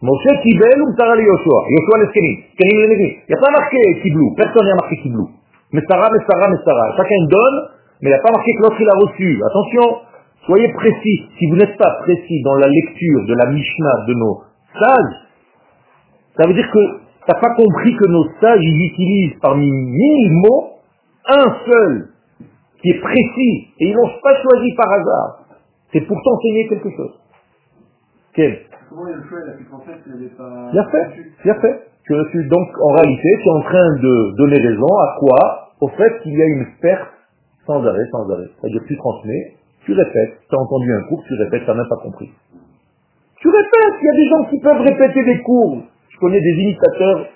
[0.02, 1.66] Moshe Kibel ou Sarah Yoshua?
[1.70, 2.44] Yoshua l'Eskenim.
[2.58, 4.34] Il n'y a pas marqué Kiblou.
[4.36, 5.30] Personne n'a marqué Kiblou.
[5.72, 6.98] Mais Sarah, mais Sarah, mais Sarah.
[6.98, 9.42] Chacun donne, mais il n'y a pas marqué que l'autre il a reçu.
[9.44, 10.02] Attention,
[10.46, 11.30] soyez précis.
[11.38, 14.44] Si vous n'êtes pas précis dans la lecture de la Mishnah de nos
[14.80, 15.16] sages,
[16.38, 20.32] ça veut dire que tu n'as pas compris que nos sages, ils utilisent parmi mille
[20.32, 20.80] mots
[21.28, 22.10] un seul
[22.82, 25.40] qui est précis, et ils n'ont pas choisi par hasard.
[25.92, 27.20] C'est pour t'enseigner quelque chose.
[28.34, 28.60] Quel?
[30.72, 31.06] Bien fait,
[31.44, 31.84] bien fait.
[32.04, 35.72] Je suis donc, en réalité, tu es en train de donner raison à quoi?
[35.82, 37.19] Au fait qu'il y a une perte
[37.70, 38.50] sans arrêt, sans arrêt.
[38.60, 39.54] C'est-à-dire tu transmets,
[39.86, 42.32] tu répètes, tu as entendu un cours, tu répètes, tu n'as même pas compris.
[43.38, 45.84] Tu répètes, il y a des gens qui peuvent répéter des cours.
[46.10, 47.28] Je connais des imitateurs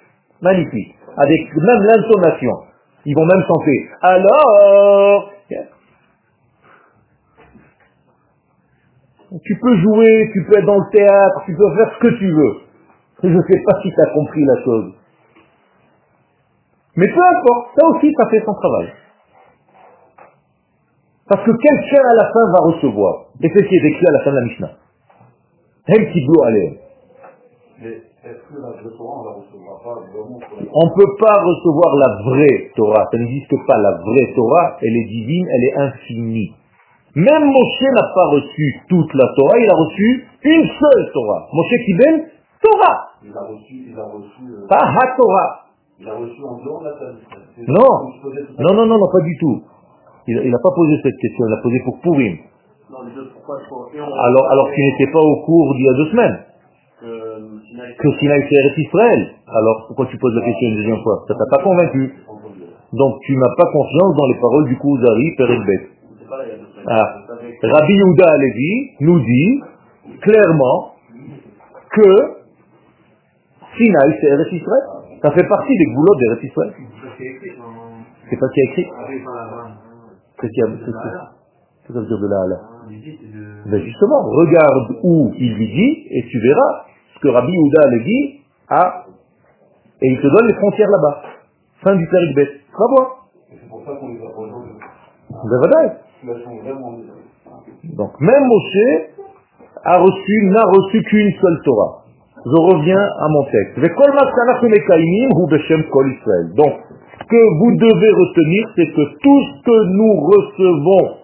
[0.41, 2.51] magnifiques, avec même l'intonation.
[3.05, 3.89] Ils vont même chanter.
[4.01, 5.29] Alors,
[9.45, 12.31] tu peux jouer, tu peux être dans le théâtre, tu peux faire ce que tu
[12.31, 12.55] veux.
[13.23, 14.93] Je ne sais pas si tu as compris la chose.
[16.95, 18.93] Mais peu importe, ça aussi, ça fait son travail.
[21.27, 23.25] Parce que quelqu'un à la fin va recevoir.
[23.41, 24.71] Et c'est ce qui est écrit à la fin de la Mishnah.
[30.73, 33.07] On ne peut pas recevoir la vraie Torah.
[33.11, 33.77] Ça n'existe pas.
[33.77, 36.55] La vraie Torah, elle est divine, elle est infinie.
[37.15, 41.47] Même Moshe n'a pas reçu toute la Torah, il a reçu une seule Torah.
[41.53, 42.31] Moshe Kibel,
[42.61, 43.09] Torah.
[43.23, 44.41] Il a reçu, il a reçu.
[44.41, 45.65] Euh, pas Ha Torah.
[45.99, 47.11] Il a reçu en dehors de la Torah.
[47.67, 48.09] Non.
[48.57, 49.61] Non, non, non, non, pas du tout.
[50.27, 52.37] Il n'a pas posé cette question, il l'a posé pour Purim.
[52.93, 56.39] Alors, alors qu'il n'était pas au cours d'il y a deux semaines
[57.03, 59.35] que Sinaï c'est Israël.
[59.47, 61.25] Alors pourquoi tu poses la question une deuxième fois?
[61.27, 62.13] Ça t'a pas convaincu.
[62.93, 65.89] Donc tu n'as pas confiance dans les paroles du Kouzari, Père Bet.
[66.87, 67.15] Ah.
[67.63, 69.61] Rabbi Yehuda Alevi nous dit
[70.21, 70.93] clairement
[71.91, 72.37] que
[73.77, 74.83] Sinaï c'est Israël.
[75.21, 76.73] Ça fait partie des goulots d'Eretz Israël.
[78.29, 78.87] C'est pas ce qui a écrit
[80.43, 82.59] Qu'est-ce qu'il y a Qu'est-ce que ça veut dire de là à là
[83.65, 86.83] ben Justement, regarde où il lui dit et tu verras
[87.23, 89.05] que Rabbi Yehuda le dit, ah,
[90.01, 91.21] et il te donne les frontières là-bas.
[91.81, 92.49] Fin du Péric Bet.
[92.77, 93.29] Va voir.
[93.49, 94.17] C'est pour ça qu'on les.
[97.95, 99.13] Donc même Moshe
[99.85, 102.03] a reçu, n'a reçu qu'une seule Torah.
[102.45, 103.79] Je reviens à mon texte.
[106.55, 106.92] Donc, ce
[107.25, 111.23] que vous devez retenir, c'est que tout ce que nous recevons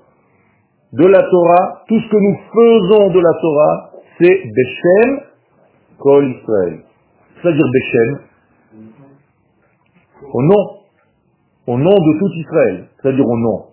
[0.94, 5.20] de la Torah, tout ce que nous faisons de la Torah, c'est Beshem
[6.00, 6.84] Kol Israël.
[7.42, 8.20] C'est-à-dire Beshem,
[10.34, 10.80] au nom,
[11.68, 13.66] au nom de tout Israël, c'est-à-dire au nom.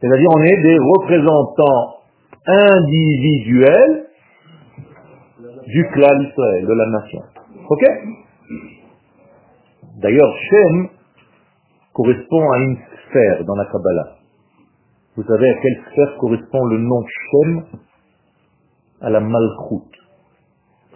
[0.00, 1.98] C'est-à-dire on est des représentants
[2.46, 4.06] individuels
[5.66, 7.22] du clan Israël, de la nation.
[7.68, 7.84] Ok
[10.00, 10.88] D'ailleurs, Shem
[11.92, 14.16] correspond à une sphère dans la Kabbalah.
[15.16, 17.64] Vous savez à quelle sphère correspond le nom Shem?
[19.02, 19.90] À la Malchut.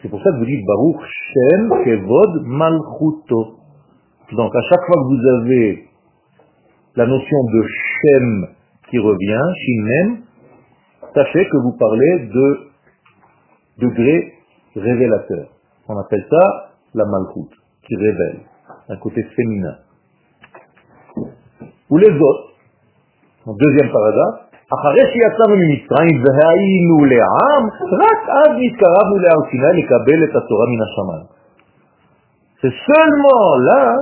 [0.00, 3.58] C'est pour ça que vous dites Baruch Shem Kevod Malchuto.
[4.32, 5.88] Donc à chaque fois que vous avez
[6.96, 8.46] la notion de Shem
[8.88, 10.22] qui revient, Shimem,
[11.14, 12.58] sachez que vous parlez de
[13.78, 14.32] degré
[14.74, 15.48] révélateur.
[15.88, 17.50] On appelle ça la Malchut,
[17.86, 18.40] qui révèle,
[18.88, 19.76] un côté féminin.
[21.90, 22.52] Ou les autres,
[23.46, 24.52] deuxième paragraphe,
[32.60, 33.96] c'est seulement là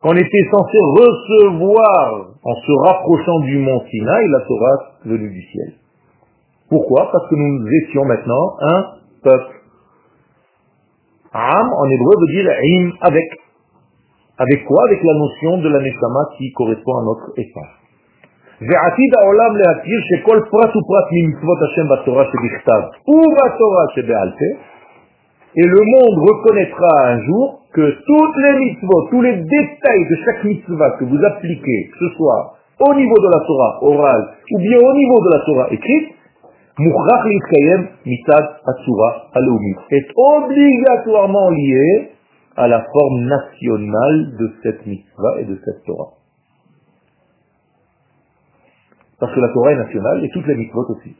[0.00, 4.76] qu'on était censé recevoir, en se rapprochant du mont Sinaï, la Torah
[5.06, 5.72] venue du ciel.
[6.68, 7.10] Pourquoi?
[7.10, 8.84] Parce que nous étions maintenant un
[9.24, 9.55] peuple.
[11.35, 13.27] Am en hébreu veut dire im avec.
[14.37, 17.81] Avec quoi Avec la notion de la neshama qui correspond à notre espace.
[18.61, 24.49] ועתיד העולם להכיר שכל פרט ופרט ממצוות השם בתורה שבכתב ובתורה שבעל פה,
[25.57, 30.43] et le monde reconnaîtra un jour que toutes les mitzvot, tous les détails de chaque
[30.43, 34.77] mitzvah que vous appliquez, que ce soit au niveau de la Torah orale ou bien
[34.77, 36.09] au niveau de la Torah écrite,
[36.79, 42.11] מוכרח להתקיים מצד הצורה הלאומית, est obligatoirement lié
[42.55, 46.11] à la forme nationale de cette mitzvah et de cette Torah.
[49.19, 51.13] Parce que la Torah est nationale et toutes les mitzvot aussi.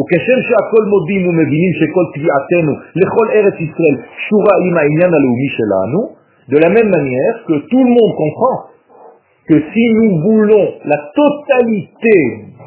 [0.00, 6.00] וכשם שהכל מודים ומבינים שכל תביעתנו לכל ארץ ישראל קשורה עם העניין הלאומי שלנו,
[6.48, 8.56] de la même manière que tout le monde comprend
[9.48, 12.18] que si nous voulons la totalité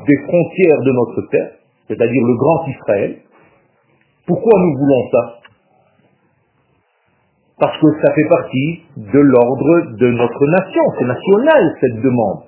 [0.07, 1.53] des frontières de notre terre,
[1.89, 3.17] c'est-à-dire le grand Israël.
[4.27, 5.41] Pourquoi nous voulons ça?
[7.61, 12.43] Parce que ça fait partie de l'ordre de notre nation, c'est national cette demande.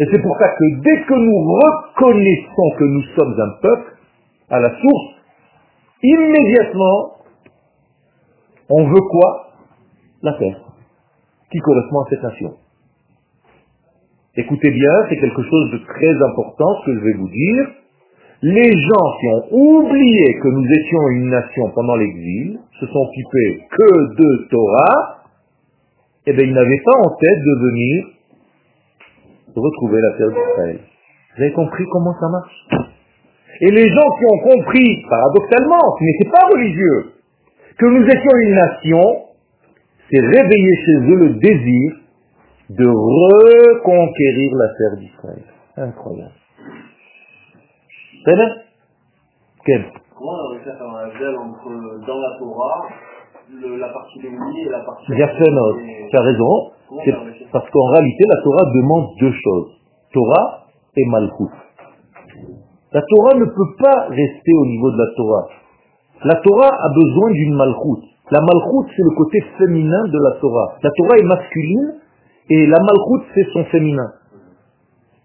[0.00, 3.92] Et c'est pour ça que dès que nous reconnaissons que nous sommes un peuple,
[4.50, 5.14] à la source,
[6.02, 7.12] immédiatement,
[8.68, 9.48] on veut quoi?
[10.22, 10.60] La terre,
[11.50, 12.54] qui correspond à cette nation.
[14.36, 17.66] Écoutez bien, c'est quelque chose de très important ce que je vais vous dire.
[18.42, 23.66] Les gens qui ont oublié que nous étions une nation pendant l'exil, se sont occupés
[23.70, 25.22] que de Torah,
[26.26, 28.06] eh bien ils n'avaient pas en tête de venir
[29.54, 30.80] retrouver la terre d'Israël.
[31.36, 32.68] Vous avez compris comment ça marche?
[33.60, 37.12] Et les gens qui ont compris, paradoxalement, ce n'était pas religieux,
[37.78, 39.02] que nous étions une nation,
[40.10, 41.92] c'est réveiller chez eux le désir
[42.70, 45.44] de reconquérir la terre d'Israël.
[45.76, 46.32] Incroyable.
[48.24, 48.48] C'est vrai
[49.64, 49.84] Quel
[50.16, 52.82] Comment on aurait fait faire un gel entre, dans la Torah,
[53.50, 55.12] le- la partie Léonie et la partie...
[55.12, 55.78] Yafenot,
[56.10, 56.70] tu as raison.
[57.04, 57.46] C'est fait?
[57.52, 59.80] parce qu'en réalité, la Torah demande deux choses.
[60.12, 61.50] Torah et Malchut.
[62.92, 65.48] La Torah ne peut pas rester au niveau de la Torah.
[66.24, 68.06] La Torah a besoin d'une Malchut.
[68.30, 70.76] La Malchut, c'est le côté féminin de la Torah.
[70.82, 71.94] La Torah est masculine
[72.48, 74.12] et la Malchut, c'est son féminin.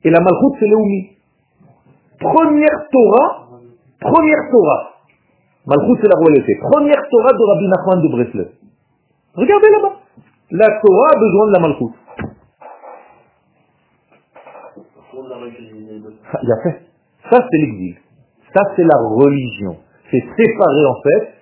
[0.04, 1.18] Et la Malchut, c'est Léoumi.
[2.20, 3.48] Première Torah,
[4.00, 4.94] première Torah.
[5.68, 6.58] Malchut, c'est la royauté.
[6.72, 8.50] Première Torah de Rabbi Nachman de Breslev.
[9.36, 9.96] Regardez là-bas.
[10.52, 11.54] La Torah a besoin de
[16.44, 16.82] la fait.
[17.30, 17.96] Ça, c'est l'exil.
[18.56, 19.78] Ça, c'est la religion.
[20.12, 21.34] C'est séparer, en fait,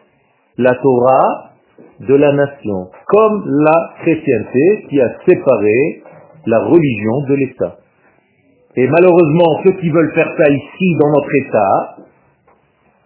[0.58, 1.52] la Torah
[2.00, 2.90] de la nation.
[3.08, 6.04] Comme la chrétienté qui a séparé
[6.46, 7.78] la religion de l'État.
[8.76, 11.96] Et malheureusement, ceux qui veulent faire ça ici, dans notre État,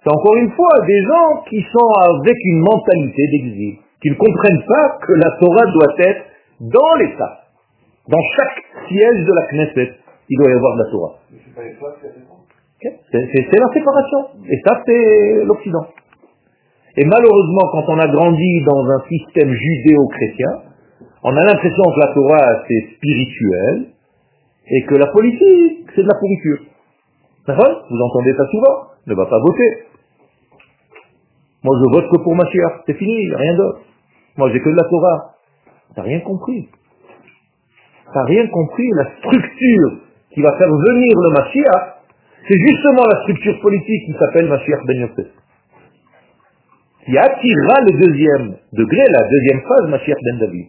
[0.04, 4.64] c'est encore une fois des gens qui sont avec une mentalité d'exil, qui ne comprennent
[4.68, 6.26] pas que la Torah doit être
[6.62, 7.42] dans l'État.
[8.08, 9.94] Dans chaque siège de la Knesset,
[10.30, 11.16] il doit y avoir de la Torah.
[12.82, 14.20] C'est la séparation.
[14.48, 15.88] Et ça, c'est l'Occident.
[16.98, 20.48] Et malheureusement, quand on a grandi dans un système judéo-chrétien,
[21.24, 23.88] on a l'impression que la Torah, c'est spirituel,
[24.68, 26.60] et que la politique, c'est de la pourriture.
[27.48, 28.90] D'accord Vous entendez ça souvent?
[29.08, 29.84] Ne va pas voter.
[31.64, 32.82] Moi, je vote que pour ma chère.
[32.86, 33.80] C'est fini, rien d'autre.
[34.38, 35.36] Moi, j'ai que de la Torah.
[35.96, 36.70] T'as rien compris.
[38.14, 38.90] T'as rien compris.
[38.96, 39.92] La structure
[40.32, 41.99] qui va faire venir le Mashiach,
[42.48, 45.28] c'est justement la structure politique qui s'appelle Mashiach Ben Yosef.
[47.06, 50.68] Qui attirera le deuxième degré, la deuxième phase, Mashiach Ben David.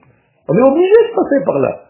[0.49, 1.81] On est obligé de passer par là.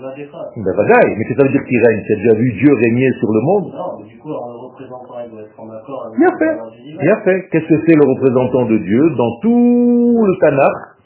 [0.00, 0.50] Va défendre.
[0.56, 2.02] Ben bagaille, mais qu'est-ce que ça veut dire qu'il règne?
[2.06, 3.72] Tu as déjà vu Dieu régner sur le monde?
[3.74, 6.54] Non, mais du coup, alors, le représentant, il doit être en accord avec Bien fait,
[7.02, 7.48] bien fait.
[7.50, 10.96] Qu'est-ce que c'est le représentant de Dieu dans tout le Tanakh?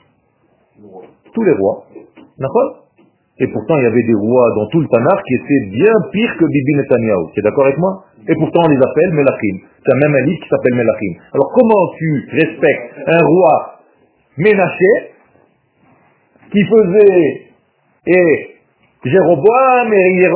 [1.32, 1.86] Tous les rois.
[2.38, 2.79] D'accord?
[3.40, 6.36] Et pourtant, il y avait des rois dans tout le Tanakh qui étaient bien pires
[6.36, 7.32] que Bibi Netanyahu.
[7.32, 8.04] Tu es d'accord avec moi?
[8.28, 9.56] Et pourtant, on les appelle Melachim.
[9.84, 11.12] C'est même un livre qui s'appelle Melachim.
[11.32, 13.80] Alors, comment tu respectes un roi
[14.36, 15.16] Ménaché
[16.52, 17.50] qui faisait
[18.06, 18.50] et
[19.04, 20.28] Jéroboam et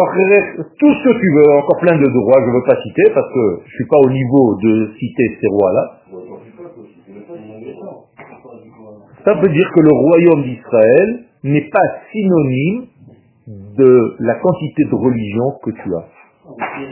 [0.79, 3.29] tout ce que tu veux, encore plein de rois, je ne veux pas citer parce
[3.29, 6.01] que je ne suis pas au niveau de citer ces rois-là.
[9.25, 11.81] Ça veut dire que le royaume d'Israël n'est pas
[12.11, 12.87] synonyme
[13.77, 16.05] de la quantité de religion que tu as.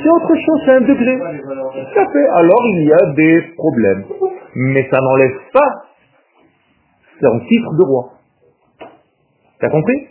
[0.03, 1.19] C'est autre chose, c'est un degré.
[1.19, 2.29] Tout à fait.
[2.29, 4.05] Alors il y a des problèmes.
[4.55, 5.85] mais ça n'enlève pas
[7.21, 8.13] son titre de roi.
[9.61, 10.09] T'as compris?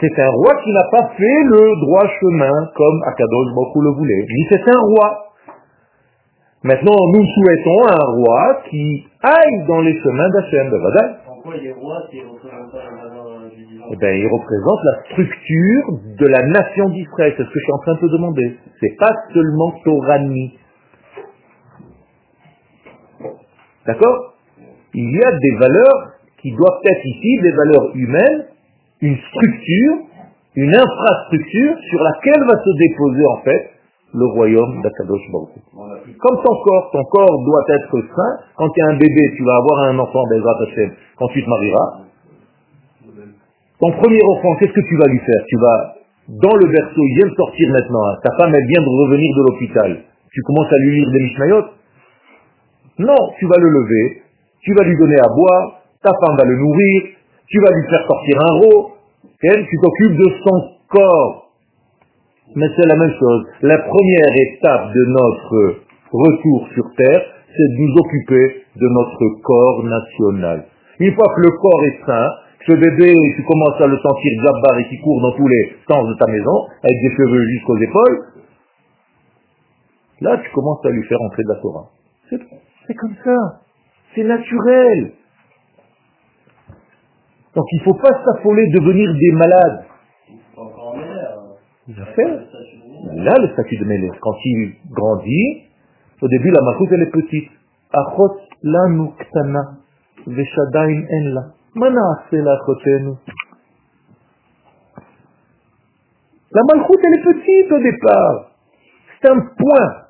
[0.00, 4.26] C'est un roi qui n'a pas fait le droit chemin comme Akadosh beaucoup le voulait.
[4.28, 5.24] Mais c'est un roi.
[6.64, 10.70] Maintenant, nous souhaitons un roi qui aille dans les chemins d'Hachem.
[11.26, 12.08] Pourquoi il pas
[12.50, 17.34] la valeur du divin Eh bien, il représente la structure de la nation d'Israël.
[17.36, 18.56] C'est ce que je suis en train de te demander.
[18.80, 20.58] C'est pas seulement Torani.
[23.86, 24.34] D'accord?
[24.94, 28.44] Il y a des valeurs qui doivent être ici, des valeurs humaines,
[29.02, 29.94] une structure,
[30.56, 33.70] une infrastructure sur laquelle va se déposer en fait
[34.14, 38.32] le royaume d'Akadosh Baruch Comme ton corps, ton corps doit être sain.
[38.56, 41.50] Quand tu es un bébé, tu vas avoir un enfant, Bezrat Hashem, quand tu te
[41.50, 42.03] marieras.
[43.80, 45.42] Ton premier enfant, qu'est-ce que tu vas lui faire?
[45.48, 45.94] Tu vas,
[46.28, 48.16] dans le berceau, il vient de sortir maintenant, hein.
[48.22, 49.90] ta femme, elle vient de revenir de l'hôpital.
[50.32, 51.64] Tu commences à lui lire des Mishnayot?
[52.98, 54.22] Non, tu vas le lever,
[54.62, 57.02] tu vas lui donner à boire, ta femme va le nourrir,
[57.48, 58.92] tu vas lui faire sortir un rot,
[59.42, 60.56] elle, tu t'occupes de son
[60.88, 61.50] corps.
[62.54, 63.46] Mais c'est la même chose.
[63.62, 65.80] La première étape de notre
[66.12, 70.64] retour sur Terre, c'est de nous occuper de notre corps national.
[71.00, 72.28] Une fois que le corps est sain,
[72.66, 76.08] ce bébé, tu commences à le sentir jabbar et qui court dans tous les sens
[76.08, 78.26] de ta maison, avec des cheveux jusqu'aux épaules,
[80.20, 81.90] là tu commences à lui faire entrer de la Torah.
[82.86, 83.36] C'est comme ça.
[84.14, 85.12] C'est naturel.
[87.54, 89.84] Donc il ne faut pas s'affoler de devenir des malades.
[91.86, 94.18] A le statut de Mélèche.
[94.20, 95.64] Quand il grandit,
[96.22, 97.50] au début, la malchoute, elle est petite.
[97.92, 98.88] Achot en
[101.02, 101.42] la.
[101.76, 103.16] Ase la achotenu.
[106.52, 108.50] La malchoute, elle est petite au départ.
[109.20, 110.04] C'est un point.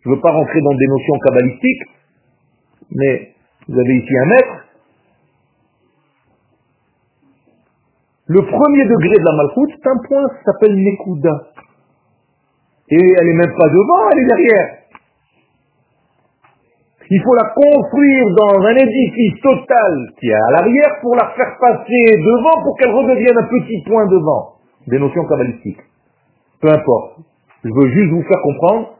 [0.00, 1.82] Je ne veux pas rentrer dans des notions kabbalistiques,
[2.92, 3.34] mais
[3.68, 4.64] vous avez ici un mètre.
[8.26, 11.48] Le premier degré de la malchoute, c'est un point, ça s'appelle Nekuda.
[12.90, 14.78] Et elle n'est même pas devant, elle est derrière.
[17.10, 21.56] Il faut la construire dans un édifice total qui est à l'arrière pour la faire
[21.58, 24.56] passer devant pour qu'elle redevienne un petit point devant.
[24.86, 25.80] Des notions kabbalistiques.
[26.60, 27.20] Peu importe.
[27.64, 28.90] Je veux juste vous faire comprendre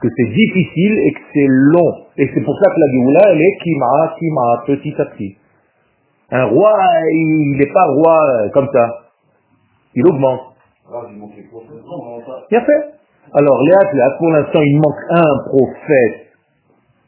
[0.00, 2.04] que c'est difficile et que c'est long.
[2.16, 5.36] Et c'est pour ça que la Géoula, elle est kima, kima, petit à petit.
[6.30, 6.76] Un roi,
[7.12, 8.88] il n'est pas roi euh, comme ça.
[9.94, 10.40] Il augmente.
[10.90, 11.28] grave, il les.
[12.50, 12.84] Bien fait.
[13.32, 16.23] Alors, Léa, pour l'instant, il manque un prophète.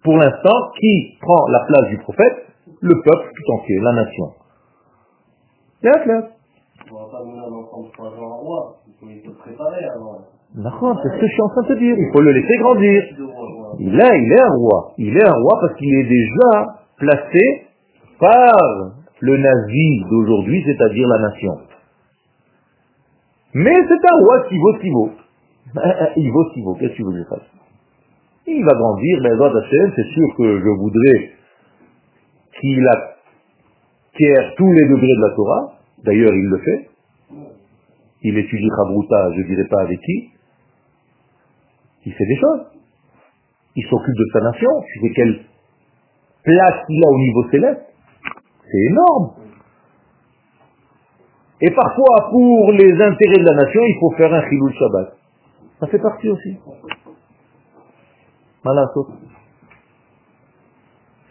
[0.07, 2.47] Pour l'instant, qui prend la place du prophète?
[2.81, 4.27] Le peuple tout entier, la nation.
[5.83, 6.23] Léa, Léa.
[6.93, 8.77] On va pas mener un enfant de 3 ans en roi.
[8.87, 10.19] Il faut, il faut se préparer avant.
[10.55, 11.97] D'accord, c'est ce que je suis en train de te dire.
[11.99, 13.03] Il faut le laisser grandir.
[13.81, 14.93] Il est, il est un roi.
[14.97, 17.67] Il est un roi parce qu'il est déjà placé
[18.21, 18.55] par
[19.19, 21.53] le nazi d'aujourd'hui, c'est-à-dire la nation.
[23.55, 25.11] Mais c'est un roi qui vaut ce qu'il vaut.
[26.17, 26.75] Il vaut ce qu'il vaut.
[26.75, 27.66] Qu'est-ce que tu veux que je fasse?
[28.49, 31.31] Il va grandir, mais Hashem, c'est sûr que je voudrais
[32.61, 35.73] qu'il acquiert tous les degrés de la Torah.
[36.05, 36.91] D'ailleurs, il le fait.
[38.23, 40.31] Il étudie Chabruta, je ne dirais pas avec qui.
[42.07, 42.67] Il fait des choses.
[43.75, 44.71] Il s'occupe de sa nation.
[44.93, 45.41] Tu sais quelle
[46.45, 47.83] place il a au niveau céleste
[48.63, 49.31] C'est énorme.
[51.63, 55.17] Et parfois, pour les intérêts de la nation, il faut faire un chilou Shabbat.
[55.81, 56.57] Ça fait partie aussi.
[58.67, 59.07] Voilà, sauf.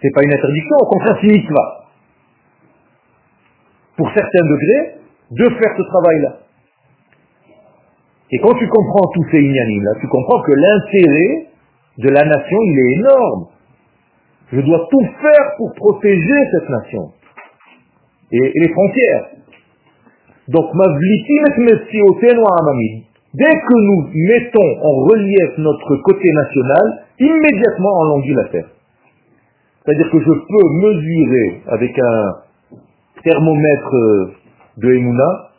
[0.01, 1.85] C'est pas une interdiction, au contraire, c'est une mitzvah.
[3.97, 4.95] Pour certains degrés,
[5.31, 6.37] de faire ce travail-là.
[8.31, 11.47] Et quand tu comprends tous ces ignanim là, tu comprends que l'intérêt
[11.97, 13.47] de la nation, il est énorme.
[14.53, 17.11] Je dois tout faire pour protéger cette nation.
[18.31, 19.25] Et, les frontières.
[20.47, 23.03] Donc, messiotenu amamid.
[23.33, 28.69] Dès que nous mettons en relief notre côté national, immédiatement on languit la terre.
[29.85, 32.33] C'est-à-dire que je peux mesurer avec un
[33.23, 34.31] thermomètre euh,
[34.77, 35.51] de Emouna,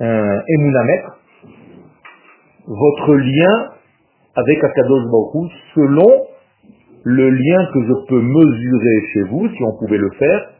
[0.00, 1.18] un Emounamètre,
[2.66, 3.70] votre lien
[4.36, 6.26] avec Akadosh Baruch selon
[7.04, 10.50] le lien que je peux mesurer chez vous, si on pouvait le faire,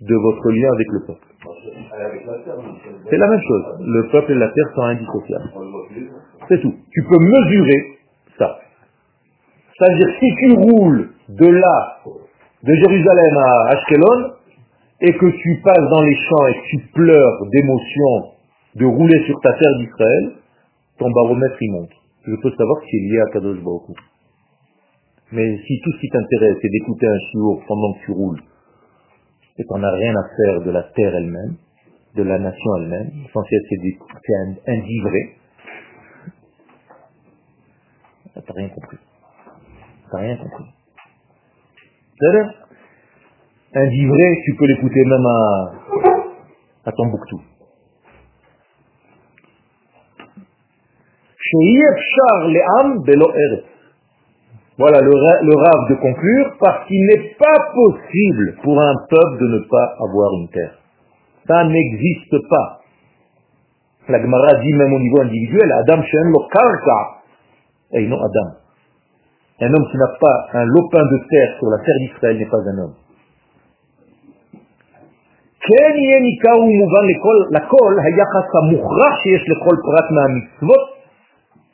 [0.00, 1.26] de votre lien avec le peuple.
[3.10, 3.64] C'est- la même chose.
[3.80, 5.50] Le peuple et la terre sont indissociables.
[6.48, 6.74] C'est tout.
[6.92, 7.98] Tu peux mesurer.
[9.82, 11.98] C'est-à-dire si tu roules de là,
[12.62, 14.34] de Jérusalem à Ashkelon,
[15.00, 18.30] et que tu passes dans les champs et que tu pleures d'émotion
[18.76, 20.34] de rouler sur ta terre d'Israël,
[20.98, 21.90] ton baromètre il monte.
[22.24, 23.58] Je peux savoir que c'est lié à Kadosh.
[25.32, 28.40] Mais si tout ce qui t'intéresse c'est d'écouter un chiour pendant que tu roules,
[29.58, 31.56] et qu'on n'a rien à faire de la terre elle-même,
[32.14, 34.80] de la nation elle-même, l'essentiel c'est un, un
[38.46, 38.98] t'as rien compris.
[40.12, 40.64] Rien compris.
[43.74, 45.72] Un divré, tu peux l'écouter même à,
[46.84, 47.40] à Tombouctou.
[54.78, 59.48] Voilà le, le rave de conclure, parce qu'il n'est pas possible pour un peuple de
[59.48, 60.78] ne pas avoir une terre.
[61.46, 62.80] Ça n'existe pas.
[64.08, 67.22] La Gemara dit même au niveau individuel, Adam Shem lo karka,
[67.92, 68.61] et non Adam.
[69.61, 72.61] Un homme qui n'a pas un lopin de terre sur la terre d'Israël n'est pas
[72.61, 72.95] un homme.
[75.67, 80.83] כן יהיה ניכר ומובן לכל, לכל היחס המוכרח שיש לכל פרט מהמצוות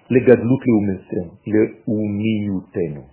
[0.09, 0.61] לגדלות
[1.47, 3.03] לאומיותנו.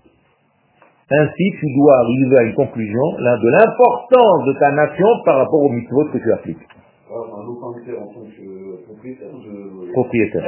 [1.11, 5.61] Ainsi, tu dois arriver à une conclusion là, de l'importance de ta nation par rapport
[5.61, 6.67] aux mitzvot que tu appliques.
[7.11, 8.47] Un lopin de terre en tant que
[8.87, 9.91] propriétaire de...
[9.91, 10.47] Propriétaire.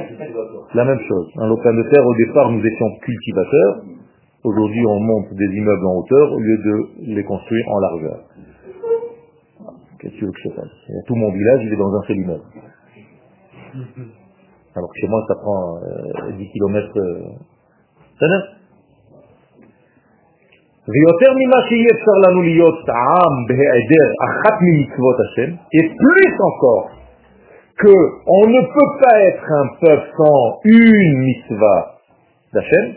[0.74, 1.26] La même chose.
[1.38, 3.74] Un lopin de terre, au départ, nous étions cultivateurs.
[4.43, 8.19] Aujourd'hui, on monte des immeubles en hauteur au lieu de les construire en largeur.
[9.99, 11.05] Qu'est-ce que tu veux que je fasse?
[11.07, 12.43] Tout mon village, il est dans un seul immeuble.
[14.75, 16.97] Alors que chez moi, ça prend euh, 10 km.
[16.97, 17.21] Euh.
[18.19, 18.41] Ça euh...
[25.73, 26.91] Et plus encore,
[27.77, 27.95] que
[28.27, 31.95] on ne peut pas être un peuple sans une mitzvah
[32.53, 32.95] d'Hachem,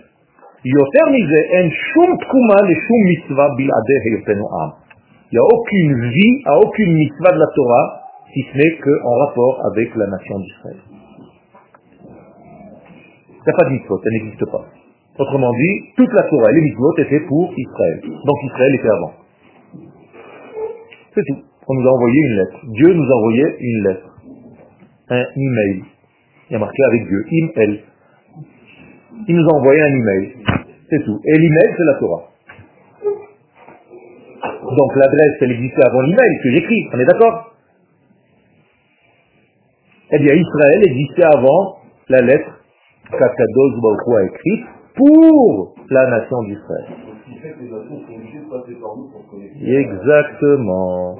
[0.66, 4.86] יותר מזה אין שום תקומה לשום מצווה בלעדי היותנו עם.
[5.32, 7.86] Il n'y a aucune vie, à aucune mitzvah de la Torah,
[8.32, 10.80] si ce n'est qu'en rapport avec la nation d'Israël.
[13.30, 14.66] Il n'y a pas de mitzvot, ça n'existe pas.
[15.18, 18.02] Autrement dit, toute la Torah et les mitzvot étaient pour Israël.
[18.04, 19.14] Donc Israël était avant.
[21.16, 21.42] C'est tout.
[21.68, 22.60] On nous a envoyé une lettre.
[22.68, 24.10] Dieu nous a envoyé une lettre.
[25.10, 25.84] Un email.
[26.50, 27.26] Il y a marqué avec Dieu.
[27.32, 27.80] Im-el.
[29.29, 30.35] Il nous a envoyé un email.
[30.89, 31.21] C'est tout.
[31.25, 32.23] Et l'email, c'est la Torah.
[34.77, 36.89] Donc l'adresse, elle existait avant l'email que j'écris.
[36.93, 37.53] On est d'accord?
[40.13, 42.51] Eh bien, Israël existait avant la lettre
[43.11, 44.67] qu'Akadosh Baruch a écrite
[44.97, 46.87] pour la nation d'Israël.
[49.63, 51.19] Exactement.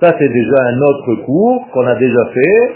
[0.00, 2.74] Ça, c'est déjà un autre cours qu'on a déjà fait.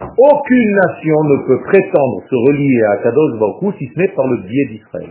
[0.00, 4.38] Aucune nation ne peut prétendre se relier à Kadosh Baruch si ce n'est par le
[4.42, 5.10] biais d'Israël.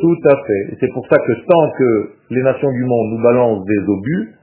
[0.00, 0.76] Tout à fait.
[0.80, 4.34] C'est pour ça que tant que les nations du monde nous balancent des obus,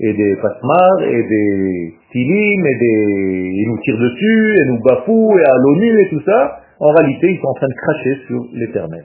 [0.00, 3.50] et des pasmars, et des tilim, et des...
[3.54, 7.32] ils nous tirent dessus, et nous bafouent, et à l'ONU, et tout ça, en réalité,
[7.32, 9.04] ils sont en train de cracher sur l'éternel.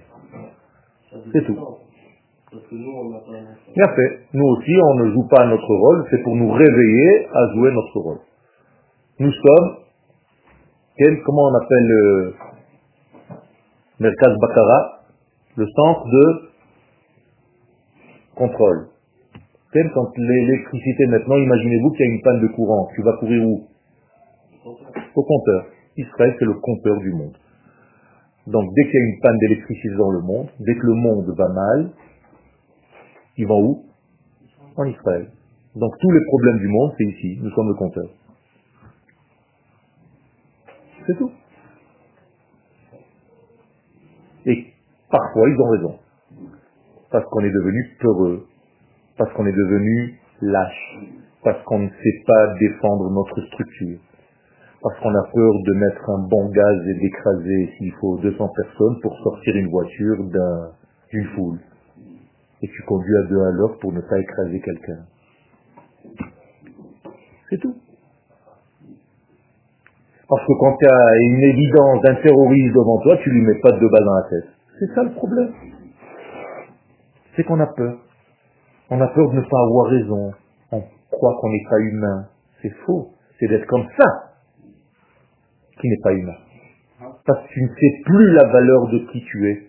[1.33, 1.57] C'est tout.
[3.75, 4.19] Bien fait.
[4.33, 7.99] Nous aussi, on ne joue pas notre rôle, c'est pour nous réveiller à jouer notre
[7.99, 8.19] rôle.
[9.19, 9.77] Nous sommes,
[10.95, 12.33] quel, comment on appelle le
[13.99, 15.01] Merkaz Bakara,
[15.55, 16.51] le centre de
[18.35, 18.89] contrôle.
[19.73, 23.43] Quel, quand l'électricité maintenant, imaginez-vous qu'il y a une panne de courant, tu vas courir
[23.43, 23.67] où?
[25.15, 25.65] Au compteur.
[25.97, 27.35] Israël, c'est le compteur du monde.
[28.45, 31.25] Donc dès qu'il y a une panne d'électricité dans le monde, dès que le monde
[31.35, 31.89] va mal,
[33.35, 33.83] ils vont où?
[34.75, 35.31] En Israël.
[35.75, 37.39] Donc tous les problèmes du monde, c'est ici.
[37.41, 38.09] Nous sommes le compteur.
[41.07, 41.31] C'est tout.
[44.45, 44.65] Et
[45.09, 45.99] parfois, ils ont raison.
[47.11, 48.47] Parce qu'on est devenu peureux.
[49.17, 50.99] Parce qu'on est devenu lâche.
[51.43, 53.99] Parce qu'on ne sait pas défendre notre structure
[54.81, 58.99] parce qu'on a peur de mettre un bon gaz et d'écraser, s'il faut, 200 personnes
[59.01, 60.17] pour sortir une voiture
[61.11, 61.59] d'une foule.
[62.61, 64.99] Et tu conduis à deux à l'heure pour ne pas écraser quelqu'un.
[67.49, 67.75] C'est tout.
[70.29, 73.71] Parce que quand tu as une évidence d'un terroriste devant toi, tu lui mets pas
[73.71, 74.49] de deux balles dans la tête.
[74.79, 75.53] C'est ça le problème.
[77.35, 77.97] C'est qu'on a peur.
[78.89, 80.31] On a peur de ne pas avoir raison.
[80.71, 82.27] On croit qu'on n'est pas humain.
[82.61, 83.13] C'est faux.
[83.39, 84.05] C'est d'être comme ça
[85.79, 86.35] qui n'est pas humain.
[87.25, 89.63] Parce que tu ne sais plus la valeur de qui tu es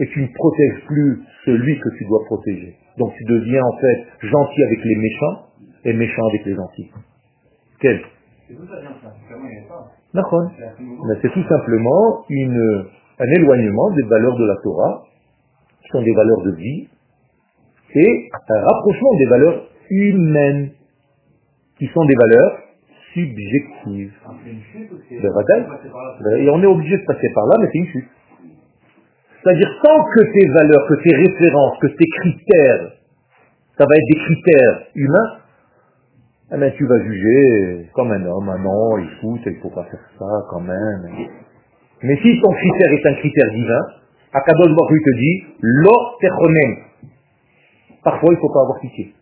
[0.00, 2.76] et tu ne protèges plus celui que tu dois protéger.
[2.98, 5.46] Donc tu deviens en fait gentil avec les méchants
[5.84, 6.90] et méchant avec les gentils.
[7.80, 8.00] Quel
[11.22, 12.86] C'est tout simplement une,
[13.18, 15.04] un éloignement des valeurs de la Torah,
[15.82, 16.88] qui sont des valeurs de vie,
[17.94, 20.70] et un rapprochement des valeurs humaines,
[21.78, 22.58] qui sont des valeurs
[23.12, 24.12] subjective.
[26.40, 28.08] Et on est obligé de passer par là, mais c'est une chute.
[29.42, 32.92] C'est-à-dire tant que tes valeurs, que tes références, que tes critères,
[33.76, 35.38] ça va être des critères humains,
[36.54, 39.84] eh bien, tu vas juger comme un homme, un non, écoute, il ne faut pas
[39.84, 41.28] faire ça quand même.
[42.02, 43.80] Mais si ton critère est un critère divin,
[44.32, 46.76] Akadosh Baruch te dit, lo techonem.
[48.04, 49.14] Parfois, il ne faut pas avoir pitié.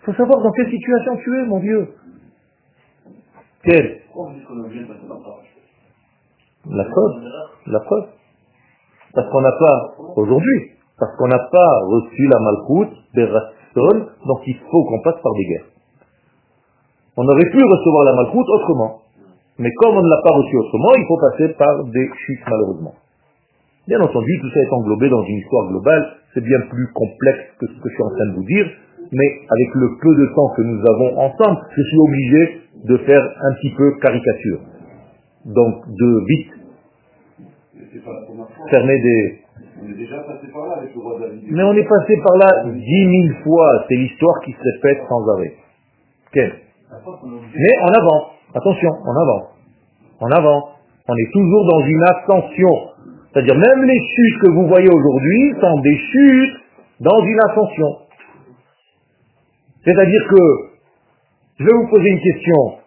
[0.00, 1.88] Il faut savoir dans quelle situation tu es, mon Dieu.
[3.62, 4.00] Quelle?
[6.66, 7.22] La preuve.
[7.66, 8.08] La preuve.
[9.14, 14.40] Parce qu'on n'a pas, aujourd'hui, parce qu'on n'a pas reçu la malchoute des rassols, donc
[14.46, 15.69] il faut qu'on passe par des guerres.
[17.20, 19.02] On aurait pu recevoir la malchoute autrement.
[19.58, 22.94] Mais comme on ne l'a pas reçu autrement, il faut passer par des chutes malheureusement.
[23.86, 27.66] Bien entendu, tout ça est englobé dans une histoire globale, c'est bien plus complexe que
[27.66, 28.66] ce que je suis en train de vous dire,
[29.12, 33.20] mais avec le peu de temps que nous avons ensemble, je suis obligé de faire
[33.20, 34.60] un petit peu caricature.
[35.44, 36.52] Donc de vite
[38.70, 39.40] fermer des...
[39.82, 41.44] On est déjà passé par là avec le roi David.
[41.50, 45.28] Mais on est passé par là dix mille fois, c'est l'histoire qui se répète sans
[45.36, 45.52] arrêt.
[46.32, 49.48] Quelle Mais en avant, attention, en avant,
[50.20, 50.70] en avant.
[51.08, 52.68] On est toujours dans une ascension.
[53.32, 56.56] C'est-à-dire même les chutes que vous voyez aujourd'hui sont des chutes
[57.00, 57.96] dans une ascension.
[59.84, 60.70] C'est-à-dire que,
[61.58, 62.78] je vais vous poser une question.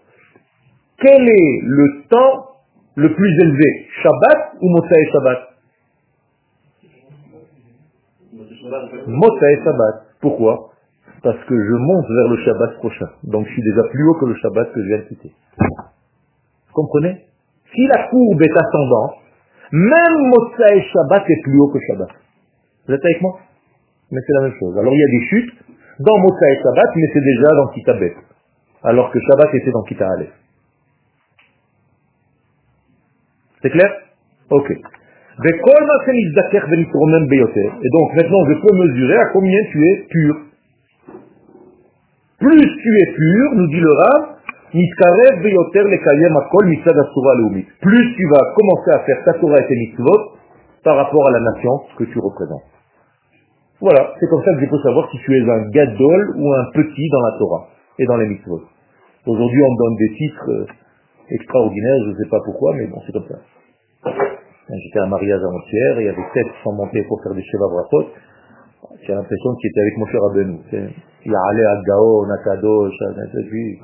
[0.99, 2.47] Quel est le temps
[2.95, 3.87] le plus élevé?
[4.01, 5.39] Shabbat ou Motsai Shabbat?
[9.07, 10.05] Motsai Shabbat.
[10.21, 10.72] Pourquoi?
[11.23, 13.07] Parce que je monte vers le Shabbat prochain.
[13.23, 15.31] Donc je suis déjà plus haut que le Shabbat que je viens de quitter.
[15.57, 17.25] Vous comprenez?
[17.73, 19.15] Si la courbe est ascendante,
[19.71, 22.09] même Motsai Shabbat est plus haut que Shabbat.
[22.87, 23.39] Vous êtes avec moi?
[24.11, 24.77] Mais c'est la même chose.
[24.77, 25.55] Alors il y a des chutes
[25.99, 28.15] dans Motsai Shabbat, mais c'est déjà dans Kitabet.
[28.83, 30.09] Alors que Shabbat était dans Kita.
[33.61, 33.89] C'est clair?
[34.49, 34.69] Ok.
[34.71, 34.75] Et
[37.89, 40.35] donc maintenant je peux mesurer à combien tu es pur.
[42.43, 44.35] Plus tu es pur, nous dit le Rav,
[47.79, 50.35] plus tu vas commencer à faire ta Torah et tes mitzvot
[50.83, 52.63] par rapport à la nation que tu représentes.
[53.79, 56.65] Voilà, c'est comme ça que je peux savoir si tu es un gadol ou un
[56.73, 57.67] petit dans la Torah
[57.97, 58.61] et dans les mitzvot.
[59.25, 60.65] Aujourd'hui, on me donne des titres euh,
[61.29, 63.39] extraordinaires, je ne sais pas pourquoi, mais bon, c'est comme ça.
[64.67, 67.33] J'étais à un mariage avant-hier, et il y avait sept qui sont montés pour faire
[67.33, 68.09] des chevaux brachot.
[69.05, 70.61] J'ai l'impression qu'il était avec mon cher Abenou.
[71.25, 72.87] Il a allé à Gao, Nakado,
[73.49, 73.79] lui.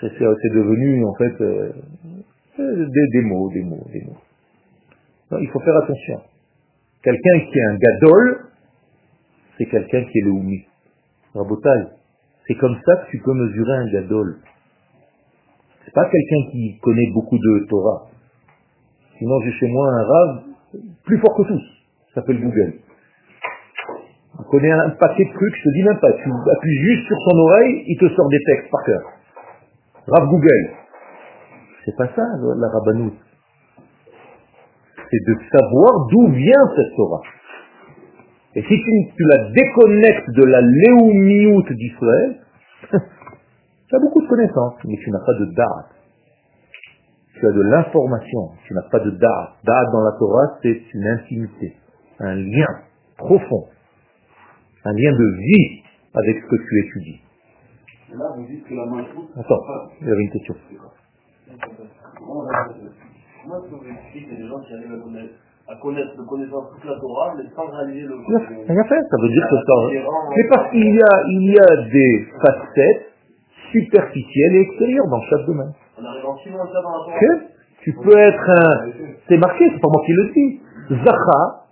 [0.00, 1.72] C'est devenu, en fait, euh,
[2.58, 4.16] des, des, mots, des mots, des mots.
[5.32, 6.20] Non, il faut faire attention.
[7.02, 8.46] Quelqu'un qui est un gadol,
[9.58, 10.64] c'est quelqu'un qui est le oumi.
[11.34, 11.96] Rabotal,
[12.46, 14.38] c'est comme ça que tu peux mesurer un gadol.
[15.84, 18.06] C'est pas quelqu'un qui connaît beaucoup de Torah.
[19.18, 20.42] Sinon, j'ai chez moi un rave
[21.04, 21.75] plus fort que tous.
[22.16, 22.72] Ça s'appelle Google.
[24.38, 26.12] Il connaît un paquet de trucs, je te dis même pas.
[26.14, 29.02] Tu appuies juste sur son oreille, il te sort des textes par cœur.
[30.08, 30.70] Rav Google.
[31.84, 32.22] C'est pas ça,
[32.56, 33.12] la rabbanout.
[34.96, 37.20] C'est de savoir d'où vient cette Torah.
[38.54, 38.82] Et si
[39.14, 42.40] tu, la déconnectes de la léoumiout d'Israël,
[42.92, 45.88] tu as beaucoup de connaissances, mais tu n'as pas de da'at.
[47.34, 49.56] Tu as de l'information, tu n'as pas de da'at.
[49.64, 51.76] Da'at dans la Torah, c'est une intimité,
[52.20, 52.66] un lien
[53.16, 53.66] profond,
[54.84, 55.82] un lien de vie
[56.14, 57.20] avec ce que tu étudies.
[58.12, 59.04] Là, vous dites que la main
[59.36, 59.62] Attends,
[60.00, 60.54] il y avait une question.
[62.18, 65.34] Comment est-ce que vous expliquez des gens qui arrivent à connaître,
[65.68, 68.14] à connaître de connaissance toute la Torah, mais sans réaliser le...
[68.16, 69.74] Rien fait, ça veut dire que ça...
[70.34, 73.12] C'est parce qu'il y a, il y a des facettes
[73.72, 75.72] superficielles et extérieures dans chaque domaine.
[75.98, 77.16] On arrive en six mois ça dans la Torah.
[77.16, 77.24] Ok
[77.82, 78.90] Tu peux être un...
[79.28, 80.60] C'est marqué, c'est pas moi qui le dis.
[80.90, 81.62] Zacha, na'aset lo stam chaim.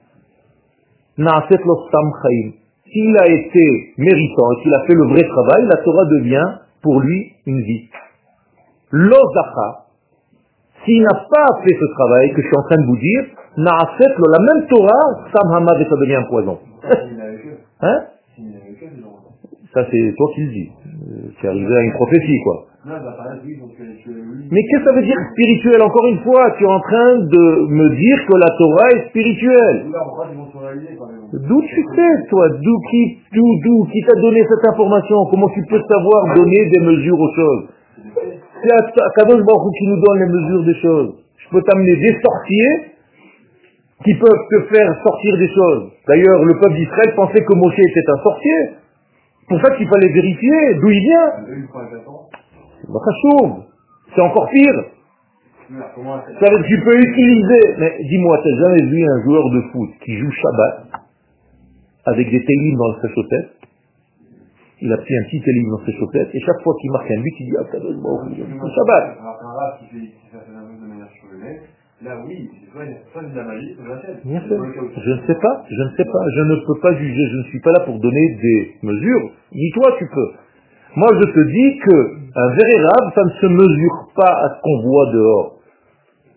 [1.16, 6.46] S'il a été méritant et qu'il a fait le vrai travail, la Torah devient
[6.82, 7.88] pour lui une vie.
[8.90, 9.86] Lo zacha,
[10.84, 13.22] s'il n'a pas fait ce travail que je suis en train de vous dire,
[13.56, 16.58] na'aset lo, la même Torah, sam hamad et ça devient un poison.
[17.80, 18.04] hein?
[19.72, 20.70] Ça c'est toi qui le dis.
[20.84, 22.66] Euh, C'est arrivé à une prophétie quoi.
[22.84, 25.80] Mais qu'est-ce que ça veut dire spirituel?
[25.82, 29.86] Encore une fois, tu es en train de me dire que la Torah est spirituelle.
[31.32, 32.48] D'où tu sais, toi?
[32.50, 35.16] D'où qui, d'où, qui t'a donné cette information?
[35.30, 37.68] Comment tu peux savoir donner des mesures aux choses?
[38.62, 38.70] C'est
[39.16, 41.14] Kadosh Baruch qui nous donne les mesures des choses.
[41.38, 42.92] Je peux t'amener des sorciers
[44.04, 45.90] qui peuvent te faire sortir des choses.
[46.06, 48.58] D'ailleurs, le peuple d'Israël pensait que Moshe était un sorcier.
[49.48, 51.32] Pour ça qu'il fallait vérifier d'où il vient.
[52.88, 53.10] Bah, ça.
[54.14, 54.84] C'est encore pire.
[55.68, 59.50] Ça veut dire que tu peux utiliser, mais dis-moi, tu n'as jamais vu un joueur
[59.50, 60.86] de foot qui joue Shabbat
[62.06, 63.50] avec des télims dans ses chaussettes?
[64.82, 67.20] Il a pris un petit télim dans ses chaussettes, et chaque fois qu'il marque un
[67.22, 69.16] but, il dit, ah, ça donne bon, Shabbat.
[69.18, 71.08] Alors qu'un rap qui fait, de manière
[71.40, 71.60] mec,
[72.02, 74.20] là oui, c'est soit, soit de la magie, soit de la tête.
[74.26, 74.58] Bien sûr.
[74.58, 77.42] Je ne sais pas, je ne sais pas, je ne peux pas juger, je ne
[77.44, 80.30] suis pas là pour donner des mesures, ni toi tu peux.
[80.96, 84.60] Moi je te dis que un vrai rab, ça ne se mesure pas à ce
[84.62, 85.52] qu'on voit dehors.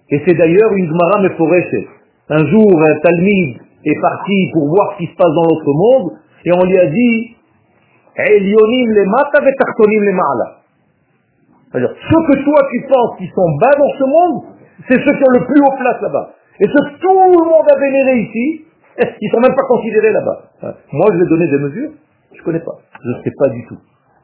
[0.09, 1.87] Et c'est d'ailleurs une Gemara Meforeshet.
[2.29, 6.11] Un jour, un Talmid est parti pour voir ce qui se passe dans l'autre monde,
[6.45, 7.35] et on lui a dit,
[8.17, 10.57] Elionim les mata les ma'ala.
[11.71, 14.43] C'est-à-dire, ceux que toi tu penses qui sont bas dans ce monde,
[14.87, 16.33] c'est ceux qui ont le plus haut place là-bas.
[16.59, 18.65] Et ceux que tout le monde a vénéré ici,
[19.21, 20.73] ils sont même pas considérés là-bas.
[20.91, 21.91] Moi, je vais donner des mesures,
[22.33, 22.77] je connais pas.
[23.03, 23.77] Je ne sais pas du tout.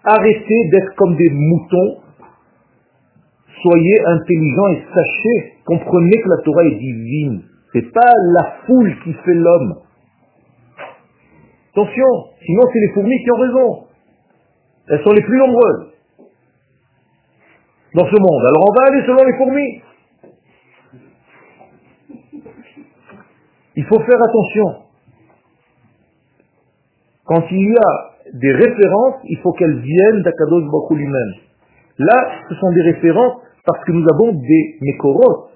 [0.04, 2.01] Arrêtez d'être comme des moutons.
[3.62, 7.43] Soyez intelligents et sachez, comprenez que la Torah est divine.
[7.72, 9.80] C'est pas la foule qui fait l'homme.
[11.72, 12.06] Attention,
[12.45, 13.88] sinon c'est les fourmis qui ont raison.
[14.89, 15.93] Elles sont les plus nombreuses
[17.95, 18.45] dans ce monde.
[18.45, 19.82] Alors on va aller selon les fourmis.
[23.76, 24.84] Il faut faire attention.
[27.26, 31.34] Quand il y a des références, il faut qu'elles viennent d'Akadosh Bakou lui-même.
[32.00, 35.50] Là, ce sont des références parce que nous avons des Mekorot.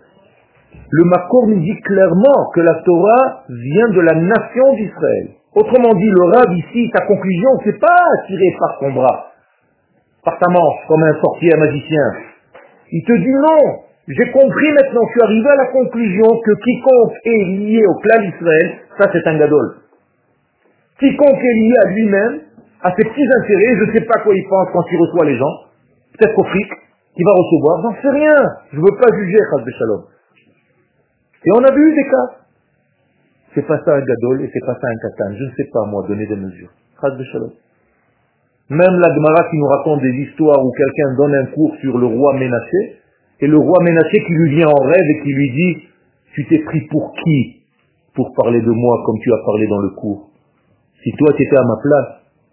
[0.89, 5.29] Le Makor nous dit clairement que la Torah vient de la nation d'Israël.
[5.55, 9.31] Autrement dit, le rab ici, sa conclusion, c'est pas tiré par ton bras,
[10.23, 12.11] par ta manche, comme un sorcier, un magicien.
[12.91, 17.17] Il te dit non, j'ai compris maintenant, je suis arrivé à la conclusion que quiconque
[17.25, 19.77] est lié au clan d'Israël, ça c'est un gadol.
[20.99, 22.39] Quiconque est lié à lui-même,
[22.81, 25.37] à ses petits intérêts, je ne sais pas quoi il pense quand il reçoit les
[25.37, 25.55] gens,
[26.17, 26.69] peut-être au fric,
[27.15, 28.35] qu'il va recevoir, j'en sais rien,
[28.71, 30.03] je ne veux pas juger, de Shalom.
[31.45, 32.27] Et on a vu des cas.
[33.55, 35.33] C'est pas ça un gadol et c'est pas ça un katan.
[35.37, 36.69] Je ne sais pas, moi, donner des mesures.
[36.69, 37.51] de shalom.
[38.69, 42.05] Même la Gemara qui nous raconte des histoires où quelqu'un donne un cours sur le
[42.05, 42.99] roi Ménaché,
[43.39, 45.87] et le roi Ménaché qui lui vient en rêve et qui lui dit,
[46.33, 47.63] tu t'es pris pour qui
[48.13, 50.29] pour parler de moi comme tu as parlé dans le cours?
[51.01, 52.07] Si toi tu étais à ma place,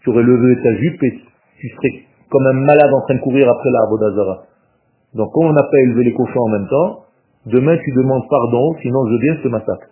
[0.05, 1.13] tu aurais levé ta jupe et
[1.59, 4.43] tu serais comme un malade en train de courir après l'arbre d'Azara.
[5.15, 7.05] Donc comme on n'a pas élevé les cochons en même temps,
[7.47, 9.89] demain tu demandes pardon, sinon je viens ce massacre.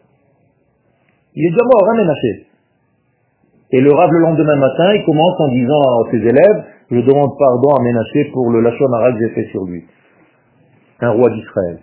[1.35, 2.47] Il est déjà mort, hein, Ménaché?
[3.73, 7.31] Et le rave le lendemain matin, il commence en disant à ses élèves, je demande
[7.39, 9.85] pardon à Ménaché pour le arabe que j'ai fait sur lui.
[11.01, 11.79] Un roi d'Israël.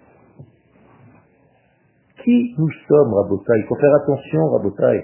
[2.23, 5.03] Qui nous sommes, Rabotaï Il faut faire attention, Rabotaï.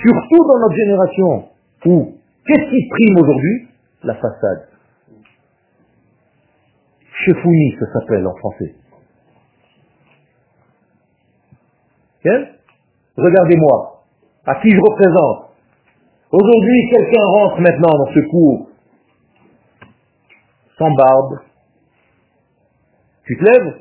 [0.00, 1.44] Surtout dans notre génération,
[1.84, 2.14] où
[2.46, 3.68] qu'est-ce qui prime aujourd'hui
[4.04, 4.68] La façade.
[7.24, 8.74] Chefouni, ça s'appelle en français.
[12.24, 12.46] Bien
[13.16, 14.04] Regardez-moi.
[14.46, 15.52] À qui je représente
[16.32, 18.68] Aujourd'hui, quelqu'un rentre maintenant dans ce cours
[20.78, 21.38] sans barbe.
[23.26, 23.74] Tu te lèves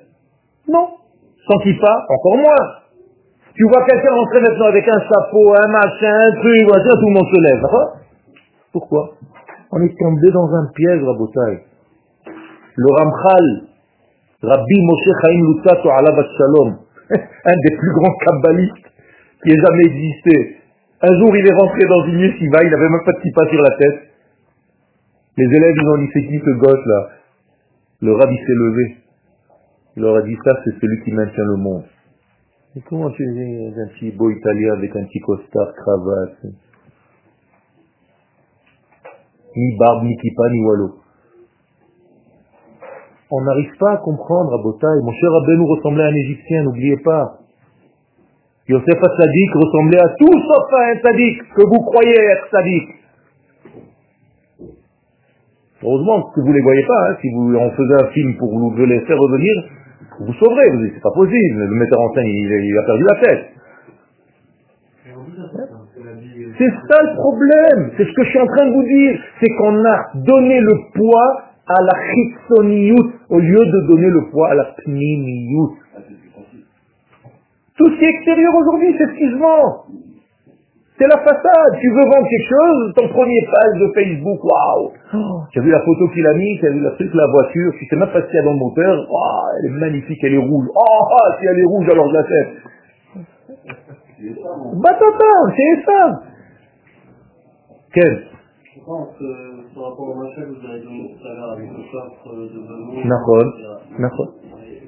[0.68, 0.97] Non.
[1.47, 2.82] Sans pas Encore moins.
[3.55, 7.28] Tu vois quelqu'un rentrer maintenant avec un chapeau, un machin, un truc, tout le monde
[7.28, 8.01] se lève.
[8.72, 9.16] Pourquoi?
[9.72, 11.64] On est tombé dans un piège, Rabotai.
[12.76, 13.68] Le Ramchal,
[14.44, 15.90] Rabbi Moshe Chaim Lutzato
[16.38, 16.78] Shalom,
[17.12, 18.88] un des plus grands kabbalistes
[19.44, 20.58] qui ait jamais existé.
[21.02, 23.62] Un jour, il est rentré dans une yeshiva, il n'avait même pas de kippa sur
[23.62, 24.00] la tête.
[25.38, 27.10] Les élèves, ils ont dit, c'est qui ce gosse là?
[28.02, 28.98] Le rabbi s'est levé.
[29.98, 31.84] Il leur a dit, ça, c'est celui qui maintient le monde.
[32.76, 36.38] Et comment tu dis, un petit beau italien avec un petit costard, cravate?
[39.56, 41.02] Ni barbe, ni kippa, ni wallo.
[43.32, 44.99] On n'arrive pas à comprendre à Botaï.
[45.04, 47.38] Mon cher nous ressemblait à un Égyptien, n'oubliez pas.
[48.68, 53.02] Yosef Sadik ressemblait à tout sauf à un Sadik que vous croyez être Sadik.
[55.84, 57.10] Heureusement que vous ne les voyez pas.
[57.10, 57.16] Hein.
[57.22, 59.54] Si vous en faisait un film pour vous les faire revenir,
[60.20, 60.70] vous sauverez.
[60.72, 61.58] Vous dites, c'est pas possible.
[61.58, 63.45] Le metteur en scène, il, a perdu la tête.
[66.62, 67.91] C'est ça le problème.
[67.97, 69.20] C'est ce que je suis en train de vous dire.
[69.39, 74.51] C'est qu'on a donné le poids à la chitsoniyut au lieu de donner le poids
[74.51, 75.74] à la pnimiyut.
[77.78, 79.86] Tout ce qui est extérieur aujourd'hui, c'est ce qui se vend.
[80.99, 81.80] C'est la façade.
[81.82, 84.91] Tu veux vendre quelque chose, ton premier page de Facebook, waouh
[85.51, 87.74] Tu as vu la photo qu'il a mis, tu as vu la truc, la voiture,
[87.80, 90.20] tu sais même pas ce qu'il y a dans le moteur, oh, elle est magnifique,
[90.22, 90.68] elle est rouge.
[90.76, 92.47] Oh, si elle est rouge, alors je la fais.
[94.76, 96.22] Batata, c'est ça.
[97.94, 98.24] Quel
[98.76, 101.68] Je pense que par rapport au machin que vous avez donné tout à l'heure avec
[101.68, 103.04] le coffre de velours,
[104.00, 104.32] D'accord.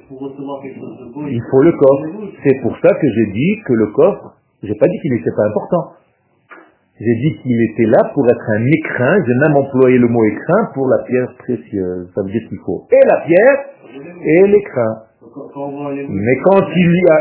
[0.07, 2.31] pour recevoir quelque chose de beau, Il faut le coffre.
[2.43, 5.47] C'est pour ça que j'ai dit que le coffre, j'ai pas dit qu'il n'était pas
[5.47, 5.99] important.
[6.99, 10.69] J'ai dit qu'il était là pour être un écrin, j'ai même employé le mot écrin
[10.73, 12.09] pour la pierre précieuse.
[12.15, 13.57] Ça veut dire qu'il faut et la pierre
[14.23, 15.03] et l'écrin.
[16.07, 17.19] Mais quand il y a...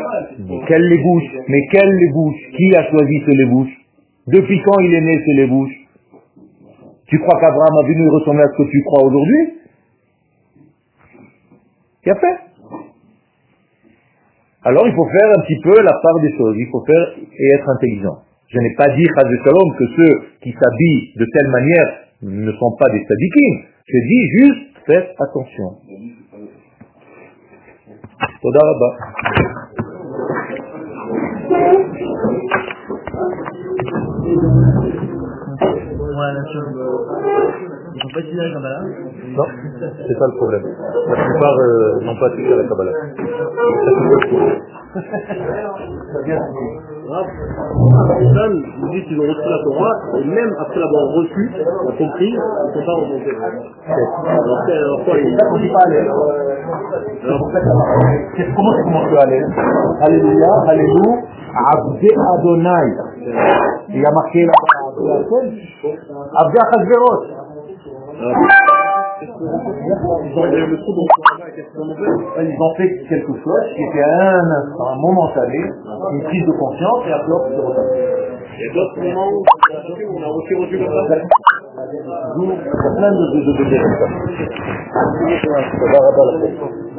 [0.78, 3.81] Les bouches Mais quelles les bouches Qui a choisi ces les bouches
[4.26, 5.74] depuis quand il est né, c'est les bouches?
[7.06, 9.58] Tu crois qu'Abraham a venu ressembler à ce que tu crois aujourd'hui?
[12.04, 12.38] Qu'y fait
[14.64, 17.54] Alors il faut faire un petit peu la part des choses, il faut faire et
[17.54, 18.18] être intelligent.
[18.48, 19.36] Je n'ai pas dit, Chazé
[19.78, 23.64] que ceux qui s'habillent de telle manière ne sont pas des sadikim.
[23.86, 25.78] Je dis juste, faites attention.
[28.42, 28.60] Toda
[34.32, 36.62] Ouais, bien sûr.
[37.94, 38.82] Ils sont pas utilisés la Kabbalah.
[39.36, 39.44] Non,
[39.80, 40.64] c'est pas le problème.
[41.08, 42.92] La plupart euh, n'ont pas à la Kabbalah.
[47.12, 51.50] Personnes nous disent qu'ils ont reçu la Torah, et même après l'avoir reçue,
[51.86, 53.36] ont compris, ils ne sont pas remontés.
[54.26, 55.36] Alors, c'est- alors quoi, ils-
[58.36, 59.42] Qu'est-ce- Comment tu commences à aller?
[60.00, 61.12] Alléluia, Alléluia,
[61.74, 62.86] Abdé Adonai.
[63.90, 64.52] Il y a marqué là,
[66.38, 67.28] Abdé Achashverosh.
[72.42, 74.96] Ils ont fait quelque chose qui était un instant, un
[76.12, 77.54] une prise de conscience et après on se
[78.74, 80.66] d'autres moments où on a reçu le
[82.36, 83.24] Nous, il a plein de
[83.58, 83.86] dégâts.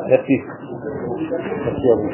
[0.07, 0.36] Merci.
[1.63, 2.09] Merci à vous.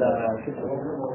[0.00, 0.87] Alors,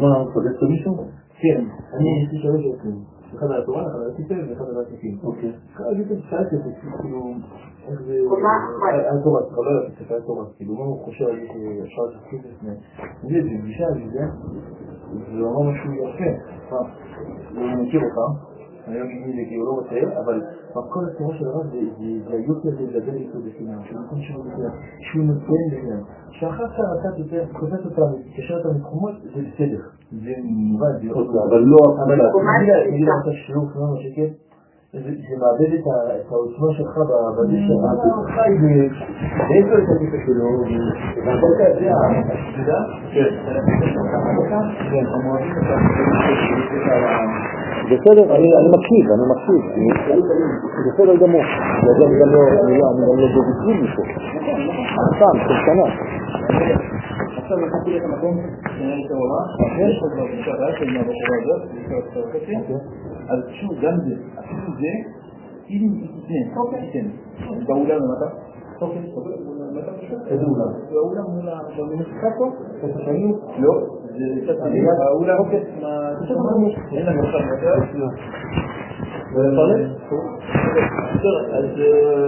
[0.00, 0.94] Well, for the solution?
[1.40, 1.64] Firm.
[1.68, 3.06] I mean, it's solution.
[3.40, 7.34] خدها طبعا خدها كتير خدها كتير أوكي قلت ساعات كيلو
[9.10, 11.50] هتبقى تقبلها في التفاعل تبقى كيلو ما هو خشوع ليك
[11.96, 12.76] شارج كتير اسمه
[13.24, 14.32] نزل بشارج ده
[15.42, 16.38] وهو مش ميرفين
[16.70, 16.72] ف
[17.56, 18.36] ومن كيلو كام
[18.88, 20.42] اليوم يجي لك يورو تيل قبل
[20.76, 25.62] והכל הצורה של הרב זה היות הזה לדבר איתו בחינם, שנותן שיעור לכולם, שהוא נותן
[25.72, 26.02] לכולם.
[26.30, 27.08] שאחר כך אתה
[27.52, 29.80] כותב אותם, תקשר אותם לתחומות, זה בסדר.
[30.24, 31.78] זה מובן, זה עוד לא, אבל לא...
[32.06, 32.18] אבל
[32.90, 34.28] תגיד לך את השיעור כמה שקל,
[34.92, 34.98] זה
[35.40, 35.86] מאבד את
[36.30, 36.98] העוצמה שלך
[37.38, 37.84] בזה שלך.
[38.34, 40.48] חי ויש לו את הקטע שלו,
[41.26, 41.86] והכל כזה,
[42.50, 42.78] אתה יודע?
[43.12, 43.32] כן.
[47.90, 49.62] בסדר, אני מקשיב, אני מקשיב.
[50.86, 51.42] בסדר גמור.
[51.42, 54.02] אני גם לא, אני לא, אני גם לא בביטוי מפה.
[55.16, 55.86] סתם, של שנה.
[57.38, 59.08] עכשיו לקחתי את המקום, שאני אוקיי.
[59.08, 59.42] תאורה,
[59.78, 61.62] יש עוד בפגישה הבאה של הבחורה הזאת,
[63.28, 64.92] אז שוב, גם זה, אפילו זה,
[65.70, 65.82] אם
[66.26, 66.90] תיתן, אוקיי.
[66.92, 67.08] תיתן,
[67.66, 68.00] באולם
[68.80, 69.02] אוקיי.
[69.74, 69.90] למטה,
[70.26, 70.44] איזה
[70.92, 71.48] באולם מול
[71.92, 72.46] המשחק פה?
[73.58, 73.99] לא.
[74.19, 75.63] זה קצת עלייה, באולם, אוקיי,
[76.97, 77.75] אין לנו עכשיו יותר.
[79.35, 79.89] ולפרנס?
[81.15, 81.65] בסדר, אז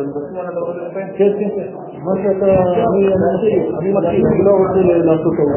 [0.08, 0.80] מבצעים על הדבר הזה?
[0.94, 1.70] כן, כן, כן.
[2.04, 3.08] מה שאתה, אני
[3.80, 5.56] אני מכיר, אני לא רוצה לעשות טעות.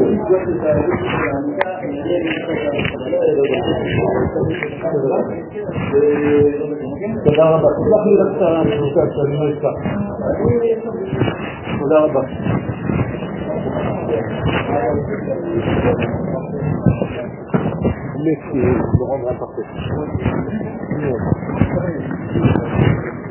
[7.24, 7.68] תודה רבה.
[7.68, 9.74] תסלח לי רק את הנושא שאני לא אשכח.
[11.80, 12.20] תודה רבה.
[18.26, 19.30] Laisser le rendre.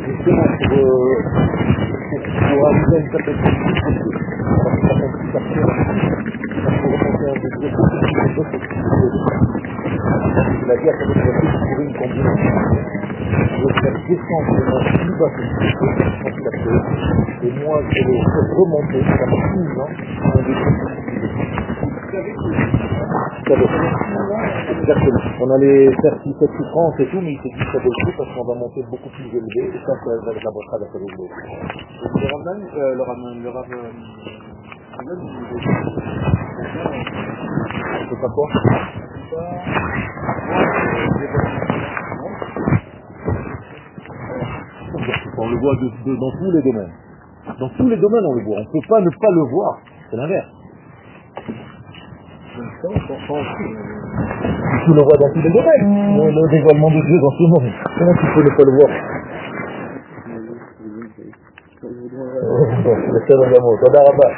[0.07, 1.23] Justement pour, euh,
[2.67, 7.71] à une certaine que la complication, ça peut remonter à un degré
[8.37, 9.09] beaucoup plus élevé
[10.61, 12.51] que la guerre avec la vie pour une combinaison.
[13.31, 18.21] Je faire descendre le monde plus bas que que je et moi je vais
[18.55, 19.93] remonter par tout le temps
[20.23, 20.73] à un degré
[24.71, 25.21] Exactement.
[25.41, 28.05] On allait faire 6, 7 souffrances et tout, mais il s'est dit ça vaut le
[28.05, 30.83] coup parce qu'on va monter beaucoup plus élevé et ça, ça va être la brochade
[30.83, 31.29] à faire élevé.
[32.15, 33.93] Le Raman, euh, le Raman, le euh,
[38.11, 38.49] C'est pas quoi?
[45.37, 46.93] On le voit de, de, dans tous les domaines.
[47.59, 48.59] Dans tous les domaines, on le voit.
[48.59, 49.79] On ne peut pas ne pas le voir.
[50.11, 50.49] C'est l'inverse.
[54.86, 55.86] Tu le vois dans tous les domaines.
[56.18, 57.70] Le, le dévoilement de Dieu dans ce monde.
[57.98, 58.92] Comment tu peux ne pas le voir
[63.14, 64.30] בסדר גמור, תודה רבה.